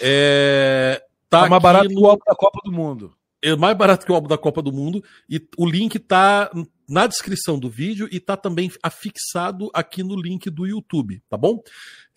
[0.00, 1.94] É, Tá, tá mais barato no...
[1.94, 3.14] que o álbum da Copa do Mundo.
[3.42, 5.02] É mais barato que o álbum da Copa do Mundo.
[5.28, 6.50] E o link tá
[6.88, 11.60] na descrição do vídeo e tá também afixado aqui no link do YouTube, tá bom?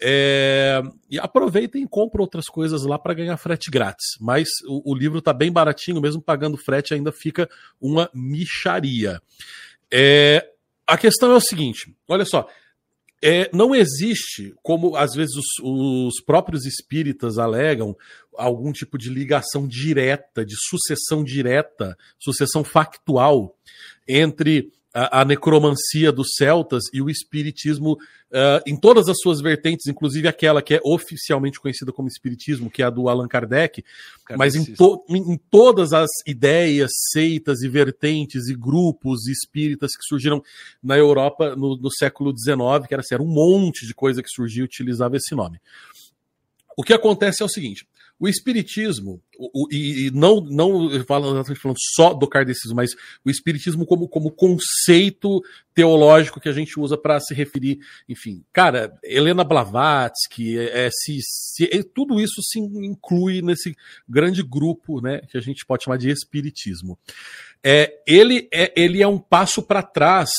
[0.01, 0.81] É...
[1.09, 4.05] E aproveitem e comprem outras coisas lá para ganhar frete grátis.
[4.19, 7.49] Mas o, o, livro tá bem baratinho, mesmo pagando frete ainda fica
[7.81, 9.21] uma micharia.
[9.91, 10.47] É...
[10.89, 12.49] A questão é o seguinte: olha só.
[13.21, 17.93] É, não existe, como às vezes os, os, próprios espíritas alegam,
[18.33, 23.57] algum tipo de ligação direta, de sucessão direta, sucessão factual
[24.07, 29.87] entre a, a necromancia dos celtas e o espiritismo uh, em todas as suas vertentes,
[29.87, 33.83] inclusive aquela que é oficialmente conhecida como espiritismo, que é a do Allan Kardec,
[34.35, 40.03] mas em, to, em, em, todas as ideias, seitas e vertentes e grupos espíritas que
[40.03, 40.43] surgiram
[40.81, 44.29] na Europa no, no século XIX, que era, assim, era um monte de coisa que
[44.29, 45.59] surgiu e utilizava esse nome.
[46.75, 47.85] O que acontece é o seguinte:
[48.19, 52.91] o espiritismo, o, o, e não, não falando, falando só do kardecismo, mas
[53.23, 55.41] o espiritismo como, como conceito
[55.73, 61.19] teológico que a gente usa para se referir, enfim, cara, Helena Blavatsky, é, é, se,
[61.21, 63.73] se, é, tudo isso se inclui nesse
[64.07, 66.99] grande grupo, né, que a gente pode chamar de espiritismo.
[67.63, 70.29] É, ele, é, ele é um passo para trás,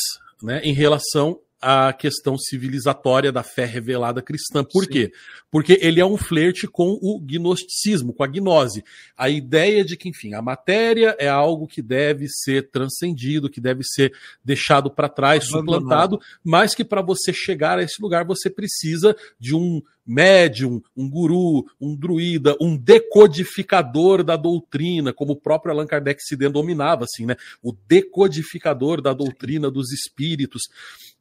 [0.42, 4.64] né, em relação a questão civilizatória da fé revelada cristã.
[4.64, 4.90] Por Sim.
[4.90, 5.12] quê?
[5.50, 8.82] Porque ele é um flerte com o gnosticismo, com a gnose.
[9.16, 13.82] A ideia de que, enfim, a matéria é algo que deve ser transcendido, que deve
[13.84, 14.12] ser
[14.44, 19.54] deixado para trás, suplantado, mas que para você chegar a esse lugar você precisa de
[19.54, 26.20] um médium, um guru, um druida, um decodificador da doutrina, como o próprio Allan Kardec
[26.20, 27.36] se denominava assim, né?
[27.62, 30.62] O decodificador da doutrina dos espíritos.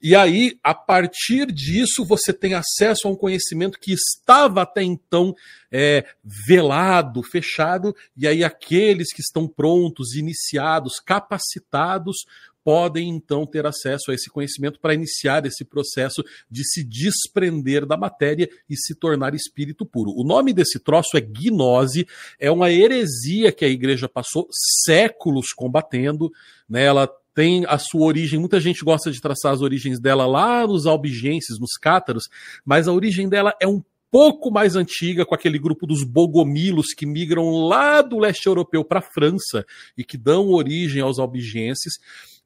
[0.01, 5.35] E aí, a partir disso, você tem acesso a um conhecimento que estava até então
[5.71, 6.03] é,
[6.47, 12.25] velado, fechado, e aí aqueles que estão prontos, iniciados, capacitados,
[12.69, 17.97] podem então ter acesso a esse conhecimento para iniciar esse processo de se desprender da
[17.97, 20.13] matéria e se tornar espírito puro.
[20.15, 22.07] O nome desse troço é gnose,
[22.39, 24.47] é uma heresia que a igreja passou
[24.85, 26.31] séculos combatendo,
[26.69, 26.83] né?
[26.83, 30.85] Ela tem a sua origem, muita gente gosta de traçar as origens dela lá nos
[30.85, 32.25] albigenses, nos cátaros,
[32.63, 37.05] mas a origem dela é um pouco mais antiga, com aquele grupo dos bogomilos que
[37.05, 39.65] migram lá do leste europeu para a França
[39.97, 41.93] e que dão origem aos albigenses,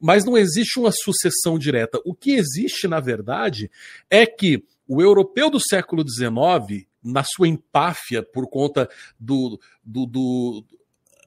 [0.04, 1.98] mas não existe uma sucessão direta.
[2.04, 3.70] O que existe, na verdade,
[4.10, 8.86] é que o europeu do século XIX, na sua empáfia por conta
[9.18, 10.64] do, do, do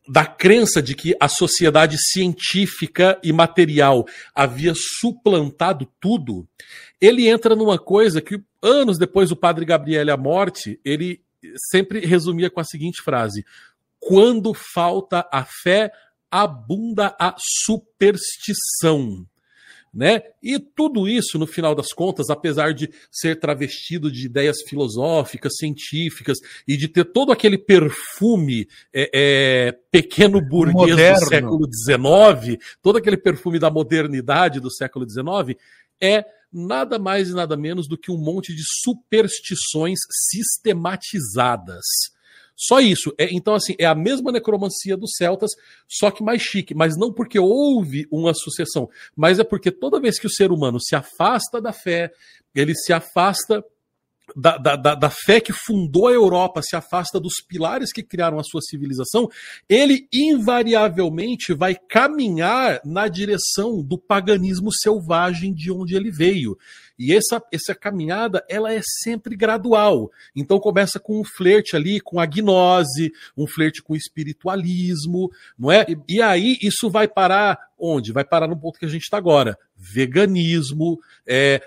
[0.08, 6.48] da crença de que a sociedade científica e material havia suplantado tudo,
[7.02, 11.20] ele entra numa coisa que anos depois do padre Gabriel a morte, ele
[11.72, 13.44] sempre resumia com a seguinte frase:
[14.00, 15.92] quando falta a fé,
[16.32, 19.26] abunda a superstição
[19.98, 20.22] né?
[20.44, 26.38] E tudo isso, no final das contas, apesar de ser travestido de ideias filosóficas, científicas
[26.68, 31.20] e de ter todo aquele perfume é, é, pequeno burguês Moderno.
[31.20, 35.60] do século XIX, todo aquele perfume da modernidade do século XIX,
[36.00, 36.24] é
[36.54, 39.98] nada mais e nada menos do que um monte de superstições
[40.30, 41.84] sistematizadas.
[42.58, 43.14] Só isso.
[43.20, 45.52] É, então, assim, é a mesma necromancia dos celtas,
[45.88, 46.74] só que mais chique.
[46.74, 50.80] Mas não porque houve uma sucessão, mas é porque toda vez que o ser humano
[50.82, 52.12] se afasta da fé,
[52.56, 53.64] ele se afasta
[54.36, 58.44] da, da, da, fé que fundou a Europa, se afasta dos pilares que criaram a
[58.44, 59.30] sua civilização,
[59.70, 66.58] ele invariavelmente vai caminhar na direção do paganismo selvagem de onde ele veio.
[67.00, 70.10] E essa, essa caminhada, ela é sempre gradual.
[70.36, 75.72] Então começa com um flerte ali, com a gnose, um flerte com o espiritualismo, não
[75.72, 75.86] é?
[75.88, 78.12] E, e aí isso vai parar onde?
[78.12, 79.58] Vai parar no ponto que a gente está agora.
[79.76, 81.62] Veganismo, é,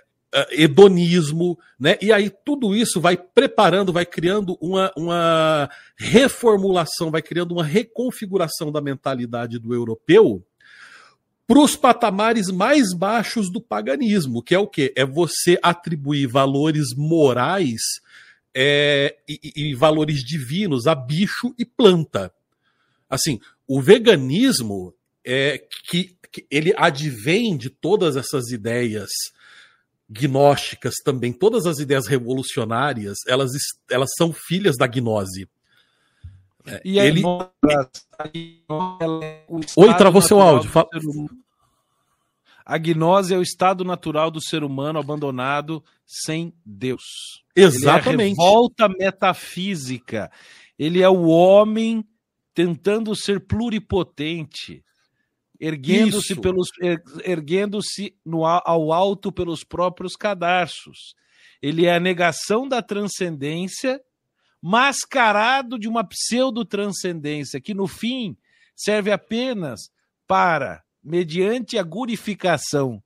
[0.51, 1.99] hedonismo, né?
[2.01, 8.71] E aí tudo isso vai preparando, vai criando uma, uma reformulação, vai criando uma reconfiguração
[8.71, 10.45] da mentalidade do europeu
[11.51, 14.93] para os patamares mais baixos do paganismo, que é o quê?
[14.97, 17.81] É você atribuir valores morais
[18.55, 22.33] é, e, e valores divinos a bicho e planta.
[23.09, 29.11] Assim, o veganismo é que, que ele advém de todas essas ideias
[30.11, 33.53] gnósticas também, todas as ideias revolucionárias, elas,
[33.89, 35.49] elas são filhas da gnose.
[36.67, 37.23] É, e ele...
[39.77, 40.69] Oi, travou seu áudio.
[40.69, 40.89] Fala...
[42.67, 47.03] A gnose é o estado natural do ser humano abandonado sem Deus.
[47.55, 48.09] Exatamente.
[48.09, 50.31] Ele é revolta metafísica.
[50.79, 52.05] Ele é o homem
[52.53, 54.83] tentando ser pluripotente,
[55.61, 58.17] erguendo-se pelos er, erguendo-se
[58.65, 61.15] ao alto pelos próprios cadarços.
[61.61, 64.01] Ele é a negação da transcendência
[64.63, 68.37] mascarado de uma pseudo-transcendência que, no fim,
[68.75, 69.91] serve apenas
[70.27, 73.03] para, mediante a gurificação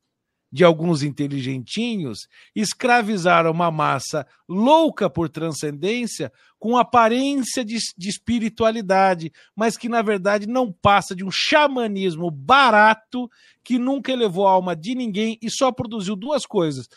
[0.54, 9.76] de alguns inteligentinhos, escravizar uma massa louca por transcendência com aparência de, de, espiritualidade, mas
[9.76, 13.28] que na verdade não passa de um xamanismo barato
[13.64, 16.88] que nunca elevou a alma de ninguém e só produziu duas coisas: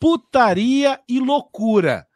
[0.00, 2.06] putaria e loucura.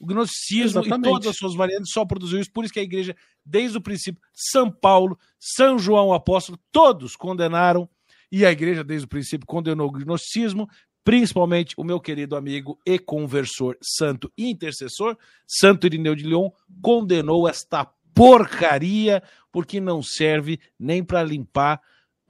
[0.00, 1.08] O gnosticismo Exatamente.
[1.08, 3.82] e todas as suas variantes só produziu isso, por isso que a igreja, desde o
[3.82, 7.86] princípio, São Paulo, São João Apóstolo, todos condenaram,
[8.30, 10.68] e a igreja, desde o princípio, condenou o gnosticismo,
[11.02, 15.16] principalmente o meu querido amigo e conversor, santo e intercessor,
[15.46, 16.52] Santo Irineu de Leão,
[16.82, 21.80] condenou esta porcaria, porque não serve nem para limpar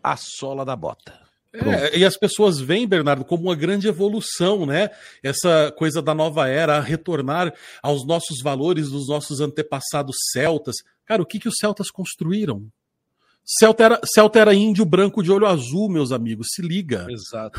[0.02, 1.28] a sola da bota.
[1.52, 4.90] É, e as pessoas veem, Bernardo, como uma grande evolução, né?
[5.22, 10.76] Essa coisa da nova era, retornar aos nossos valores dos nossos antepassados celtas.
[11.06, 12.68] Cara, o que, que os celtas construíram?
[13.50, 17.06] Celta era, Celta era índio branco de olho azul, meus amigos, se liga.
[17.08, 17.58] Exato.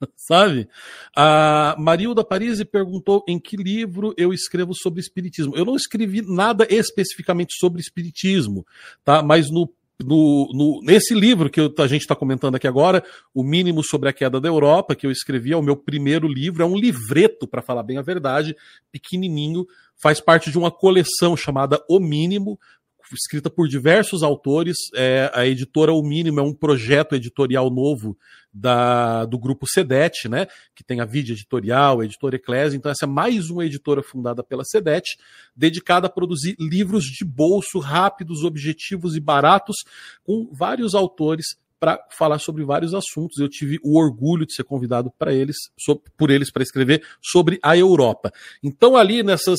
[0.14, 0.68] Sabe?
[1.16, 5.56] A Marilda Parisi perguntou em que livro eu escrevo sobre espiritismo.
[5.56, 8.64] Eu não escrevi nada especificamente sobre espiritismo,
[9.04, 9.20] tá?
[9.20, 9.68] Mas no
[9.98, 13.02] no, no, nesse livro que eu, a gente está comentando aqui agora,
[13.34, 16.62] O Mínimo sobre a Queda da Europa, que eu escrevi, é o meu primeiro livro,
[16.62, 18.54] é um livreto, para falar bem a verdade,
[18.92, 19.66] pequenininho,
[19.96, 22.58] faz parte de uma coleção chamada O Mínimo,
[23.14, 24.76] escrita por diversos autores.
[24.94, 28.16] É, a editora O Mínimo é um projeto editorial novo
[28.52, 30.46] da, do grupo Sedete, né?
[30.74, 32.76] Que tem a Vídeo Editorial, a editora Eclésia.
[32.76, 35.18] Então, essa é mais uma editora fundada pela Sedete,
[35.54, 39.76] dedicada a produzir livros de bolso rápidos, objetivos e baratos,
[40.24, 43.38] com vários autores para falar sobre vários assuntos.
[43.38, 45.56] Eu tive o orgulho de ser convidado para eles,
[46.16, 48.32] por eles para escrever sobre a Europa.
[48.62, 49.58] Então, ali nessas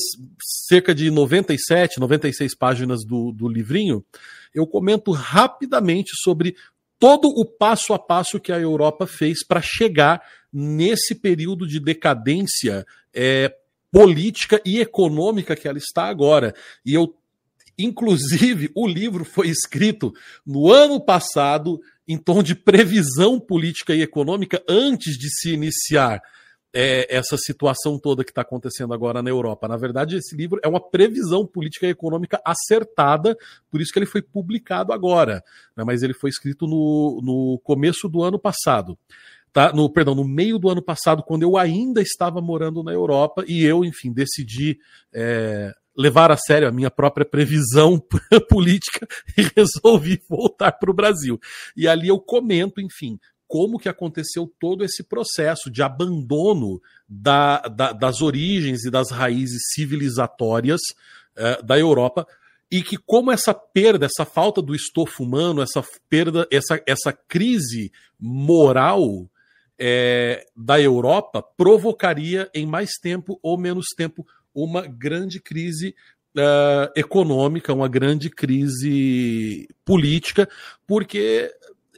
[0.68, 4.04] cerca de 97, 96 páginas do, do livrinho,
[4.54, 6.56] eu comento rapidamente sobre
[6.98, 10.20] todo o passo a passo que a Europa fez para chegar
[10.52, 13.54] nesse período de decadência é,
[13.90, 16.54] política e econômica que ela está agora.
[16.84, 17.14] E eu,
[17.78, 20.12] inclusive, o livro foi escrito
[20.44, 26.22] no ano passado em tom de previsão política e econômica antes de se iniciar
[26.72, 29.68] é, essa situação toda que está acontecendo agora na Europa.
[29.68, 33.36] Na verdade, esse livro é uma previsão política e econômica acertada,
[33.70, 35.42] por isso que ele foi publicado agora,
[35.76, 35.84] né?
[35.84, 38.98] mas ele foi escrito no, no começo do ano passado.
[39.52, 39.72] Tá?
[39.72, 43.64] No, perdão, no meio do ano passado, quando eu ainda estava morando na Europa, e
[43.64, 44.78] eu, enfim, decidi
[45.12, 48.00] é, levar a sério a minha própria previsão
[48.48, 51.40] política e resolvi voltar para o Brasil.
[51.76, 53.18] E ali eu comento, enfim,
[53.48, 59.62] como que aconteceu todo esse processo de abandono da, da, das origens e das raízes
[59.74, 60.80] civilizatórias
[61.36, 62.26] uh, da Europa
[62.70, 67.90] e que como essa perda, essa falta do estofo humano, essa perda, essa, essa crise
[68.20, 69.28] moral
[69.78, 74.26] é, da Europa provocaria em mais tempo ou menos tempo
[74.64, 75.94] uma grande crise
[76.36, 80.48] uh, econômica, uma grande crise política,
[80.86, 81.52] porque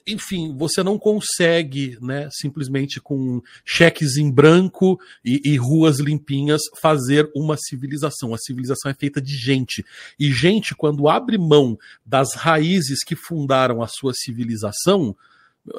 [0.06, 7.30] enfim, você não consegue, né, simplesmente com cheques em branco e, e, ruas limpinhas, fazer
[7.34, 8.34] uma civilização.
[8.34, 9.84] A civilização é feita de gente.
[10.18, 15.14] E gente, quando abre mão das raízes que fundaram a sua civilização,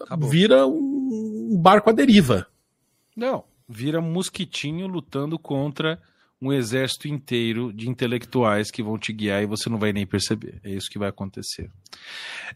[0.04, 0.30] Acabou.
[0.30, 2.48] vira um barco à deriva.
[3.16, 6.02] Não, vira um mosquitinho lutando contra
[6.42, 10.60] um exército inteiro de intelectuais que vão te guiar e você não vai nem perceber.
[10.64, 11.70] É isso que vai acontecer.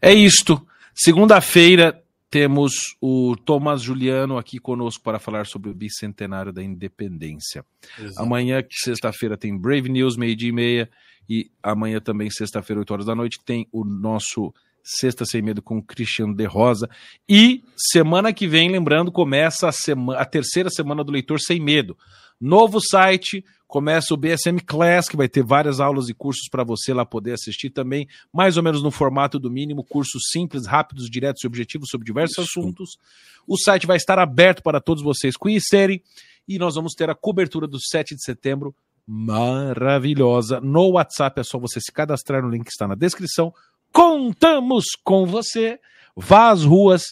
[0.02, 0.66] É isto.
[0.94, 7.64] Segunda-feira temos o Thomas Juliano aqui conosco para falar sobre o bicentenário da independência.
[7.98, 8.20] Exato.
[8.20, 10.90] Amanhã, sexta-feira, tem Brave News, meio-dia e meia.
[11.28, 14.52] E amanhã também, sexta-feira, 8 horas da noite, tem o nosso
[14.86, 16.88] Sexta Sem Medo com o Cristiano De Rosa.
[17.28, 21.98] E semana que vem, lembrando, começa a, semana, a terceira semana do Leitor Sem Medo.
[22.40, 26.92] Novo site, começa o BSM Class, que vai ter várias aulas e cursos para você
[26.92, 31.42] lá poder assistir também, mais ou menos no formato do mínimo, cursos simples, rápidos, diretos
[31.42, 32.60] e objetivos sobre diversos Isso.
[32.60, 32.98] assuntos.
[33.46, 36.02] O site vai estar aberto para todos vocês conhecerem
[36.46, 38.74] e nós vamos ter a cobertura do 7 de setembro
[39.06, 40.60] maravilhosa.
[40.60, 43.52] No WhatsApp é só você se cadastrar no link que está na descrição.
[43.92, 45.78] Contamos com você.
[46.16, 47.02] Vá às ruas,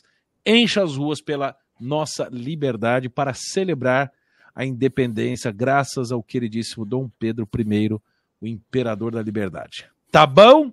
[0.44, 4.10] encha as ruas pela nossa liberdade para celebrar
[4.54, 7.88] a independência, graças ao queridíssimo Dom Pedro I,
[8.40, 9.88] o imperador da liberdade.
[10.10, 10.72] Tá bom?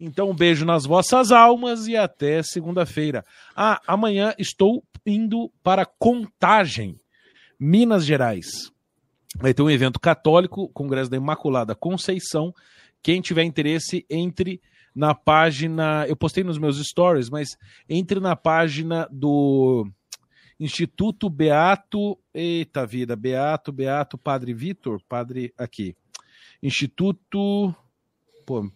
[0.00, 3.24] Então, um beijo nas vossas almas e até segunda-feira.
[3.54, 7.00] Ah, amanhã estou indo para Contagem,
[7.58, 8.72] Minas Gerais.
[9.36, 12.54] Vai ter um evento católico, Congresso da Imaculada Conceição.
[13.02, 14.60] Quem tiver interesse, entre
[14.94, 16.06] na página.
[16.08, 17.56] Eu postei nos meus stories, mas
[17.88, 19.86] entre na página do
[20.58, 25.94] Instituto Beato, eita vida, Beato, Beato, Padre Vitor, Padre aqui.
[26.62, 27.74] Instituto,
[28.44, 28.68] pô,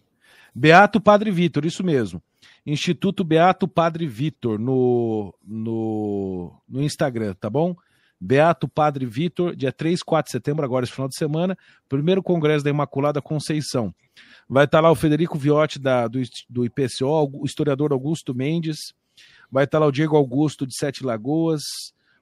[0.55, 2.21] Beato Padre Vitor, isso mesmo.
[2.65, 7.75] Instituto Beato Padre Vitor no, no, no Instagram, tá bom?
[8.19, 11.57] Beato Padre Vitor, dia 3, 4 de setembro, agora esse final de semana,
[11.89, 13.93] primeiro congresso da Imaculada Conceição.
[14.47, 18.93] Vai estar lá o Federico Viotti da, do, do IPCO, o historiador Augusto Mendes,
[19.53, 21.61] Vai estar lá o Diego Augusto de Sete Lagoas,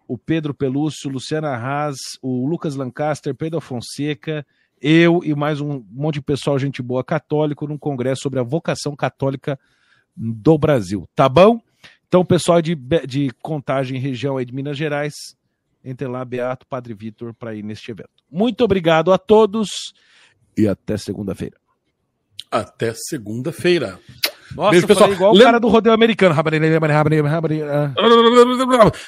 [0.06, 4.46] o Pedro Pelúcio, Luciana Haas, o Lucas Lancaster, Pedro Fonseca,
[4.82, 8.98] eu e mais um monte de pessoal, gente boa, católico, num congresso sobre a vocação
[8.98, 9.58] católica
[10.14, 11.08] do Brasil.
[11.16, 11.62] Tá bom?
[12.06, 12.76] Então, pessoal de,
[13.08, 15.14] de contagem região aí de Minas Gerais,
[15.86, 18.12] entre lá, Beato, Padre Vitor, para ir neste evento.
[18.30, 19.70] Muito obrigado a todos
[20.58, 21.56] e até segunda-feira.
[22.52, 23.98] Até segunda-feira.
[24.56, 25.12] Nossa, Beijo, pessoal.
[25.12, 25.42] igual Lem...
[25.42, 26.36] o cara do rodeio americano.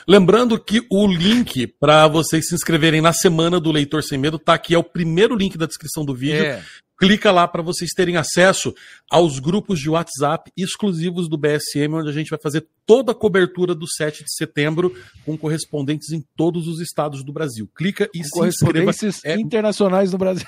[0.07, 4.53] Lembrando que o link para vocês se inscreverem na semana do Leitor Sem Medo tá
[4.53, 6.45] aqui, é o primeiro link da descrição do vídeo.
[6.45, 6.61] É.
[6.97, 8.73] Clica lá para vocês terem acesso
[9.09, 13.75] aos grupos de WhatsApp exclusivos do BSM, onde a gente vai fazer toda a cobertura
[13.75, 17.69] do 7 de setembro com correspondentes em todos os estados do Brasil.
[17.75, 18.91] Clica e se inscreva.
[19.25, 19.35] É...
[19.35, 20.47] internacionais do Brasil.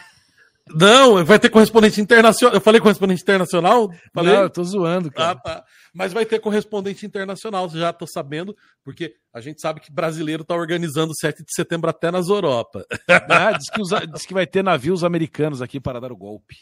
[0.73, 2.55] Não, vai ter correspondente internacional.
[2.55, 3.91] Eu falei correspondente internacional?
[4.13, 4.33] Falei?
[4.33, 5.31] Não, eu tô zoando, cara.
[5.31, 5.63] Ah, tá.
[5.93, 10.55] Mas vai ter correspondente internacional, já tô sabendo, porque a gente sabe que brasileiro tá
[10.55, 12.85] organizando o 7 de setembro até nas Europa.
[13.29, 16.55] Ah, diz que, os, diz que vai ter navios americanos aqui para dar o golpe.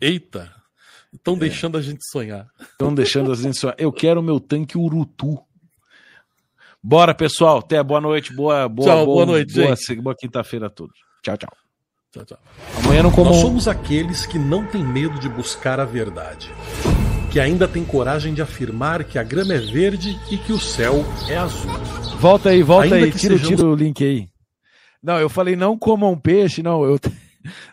[0.00, 0.52] Eita!
[1.12, 1.38] Estão é.
[1.38, 2.48] deixando a gente sonhar.
[2.60, 3.76] Estão deixando a gente sonhar.
[3.78, 5.38] Eu quero o meu tanque Urutu.
[6.82, 7.58] Bora, pessoal.
[7.58, 8.34] Até boa noite.
[8.34, 10.98] Boa, boa, tchau, boa, boa noite, boa, boa quinta-feira a todos.
[11.22, 11.61] Tchau, tchau.
[12.12, 12.38] Tchau, tchau.
[12.84, 13.30] Amanhã não como...
[13.30, 16.52] Nós somos aqueles que não têm medo de buscar a verdade.
[17.30, 21.02] Que ainda têm coragem de afirmar que a grama é verde e que o céu
[21.26, 21.72] é azul.
[22.18, 23.48] Volta aí, volta ainda aí, tira, sejamos...
[23.48, 24.28] tira o link aí.
[25.02, 26.84] Não, eu falei não comam peixe, não.
[26.84, 27.00] Eu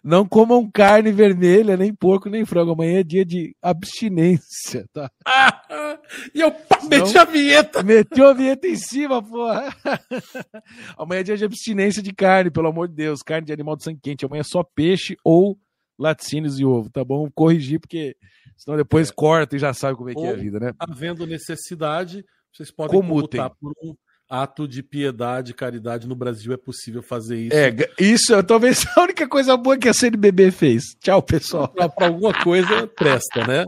[0.03, 2.71] não comam carne vermelha, nem porco, nem frango.
[2.71, 5.09] Amanhã é dia de abstinência, tá?
[6.33, 6.53] e eu
[6.89, 7.83] meti a vinheta.
[7.83, 9.75] Meteu a vinheta em cima, porra.
[10.97, 13.21] Amanhã é dia de abstinência de carne, pelo amor de Deus.
[13.21, 14.25] Carne de animal de sangue quente.
[14.25, 15.57] Amanhã é só peixe ou
[15.97, 17.29] laticínios e ovo, tá bom?
[17.33, 18.15] Corrigir, porque
[18.55, 19.13] senão depois é.
[19.13, 20.73] corta e já sabe como é que é a vida, né?
[20.79, 23.41] Havendo necessidade, vocês podem Comutem.
[23.59, 23.93] por um
[24.29, 27.55] ato de piedade, caridade no Brasil é possível fazer isso.
[27.55, 30.83] É, isso talvez a única coisa boa que a CNBB fez.
[30.99, 31.67] Tchau, pessoal.
[31.69, 33.65] Para alguma coisa presta, né?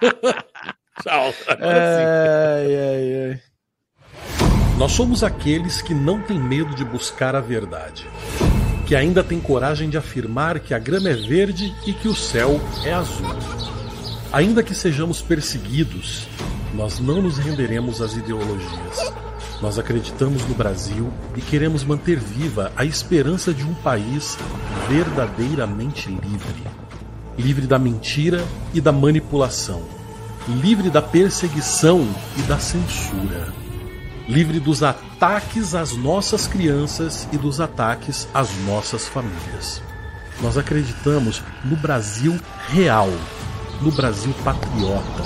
[1.02, 1.34] Tchau.
[1.48, 3.40] Ai, ai, ai.
[4.78, 8.06] Nós somos aqueles que não têm medo de buscar a verdade,
[8.86, 12.60] que ainda têm coragem de afirmar que a grama é verde e que o céu
[12.84, 13.26] é azul.
[14.32, 16.28] Ainda que sejamos perseguidos,
[16.74, 19.12] nós não nos renderemos às ideologias
[19.60, 24.38] nós acreditamos no Brasil e queremos manter viva a esperança de um país
[24.88, 26.64] verdadeiramente livre.
[27.36, 29.82] Livre da mentira e da manipulação.
[30.46, 32.06] Livre da perseguição
[32.36, 33.52] e da censura.
[34.28, 39.82] Livre dos ataques às nossas crianças e dos ataques às nossas famílias.
[40.40, 42.38] Nós acreditamos no Brasil
[42.68, 43.10] real,
[43.82, 45.24] no Brasil patriota,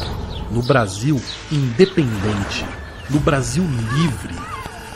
[0.51, 1.21] no Brasil
[1.51, 2.65] independente
[3.13, 3.63] no Brasil
[3.93, 4.35] livre,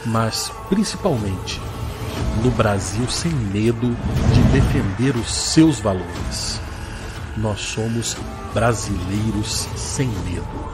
[0.07, 1.61] mas principalmente
[2.43, 3.95] no Brasil sem medo
[4.33, 6.59] de defender os seus valores.
[7.37, 8.17] Nós somos
[8.55, 10.66] brasileiros sem medo.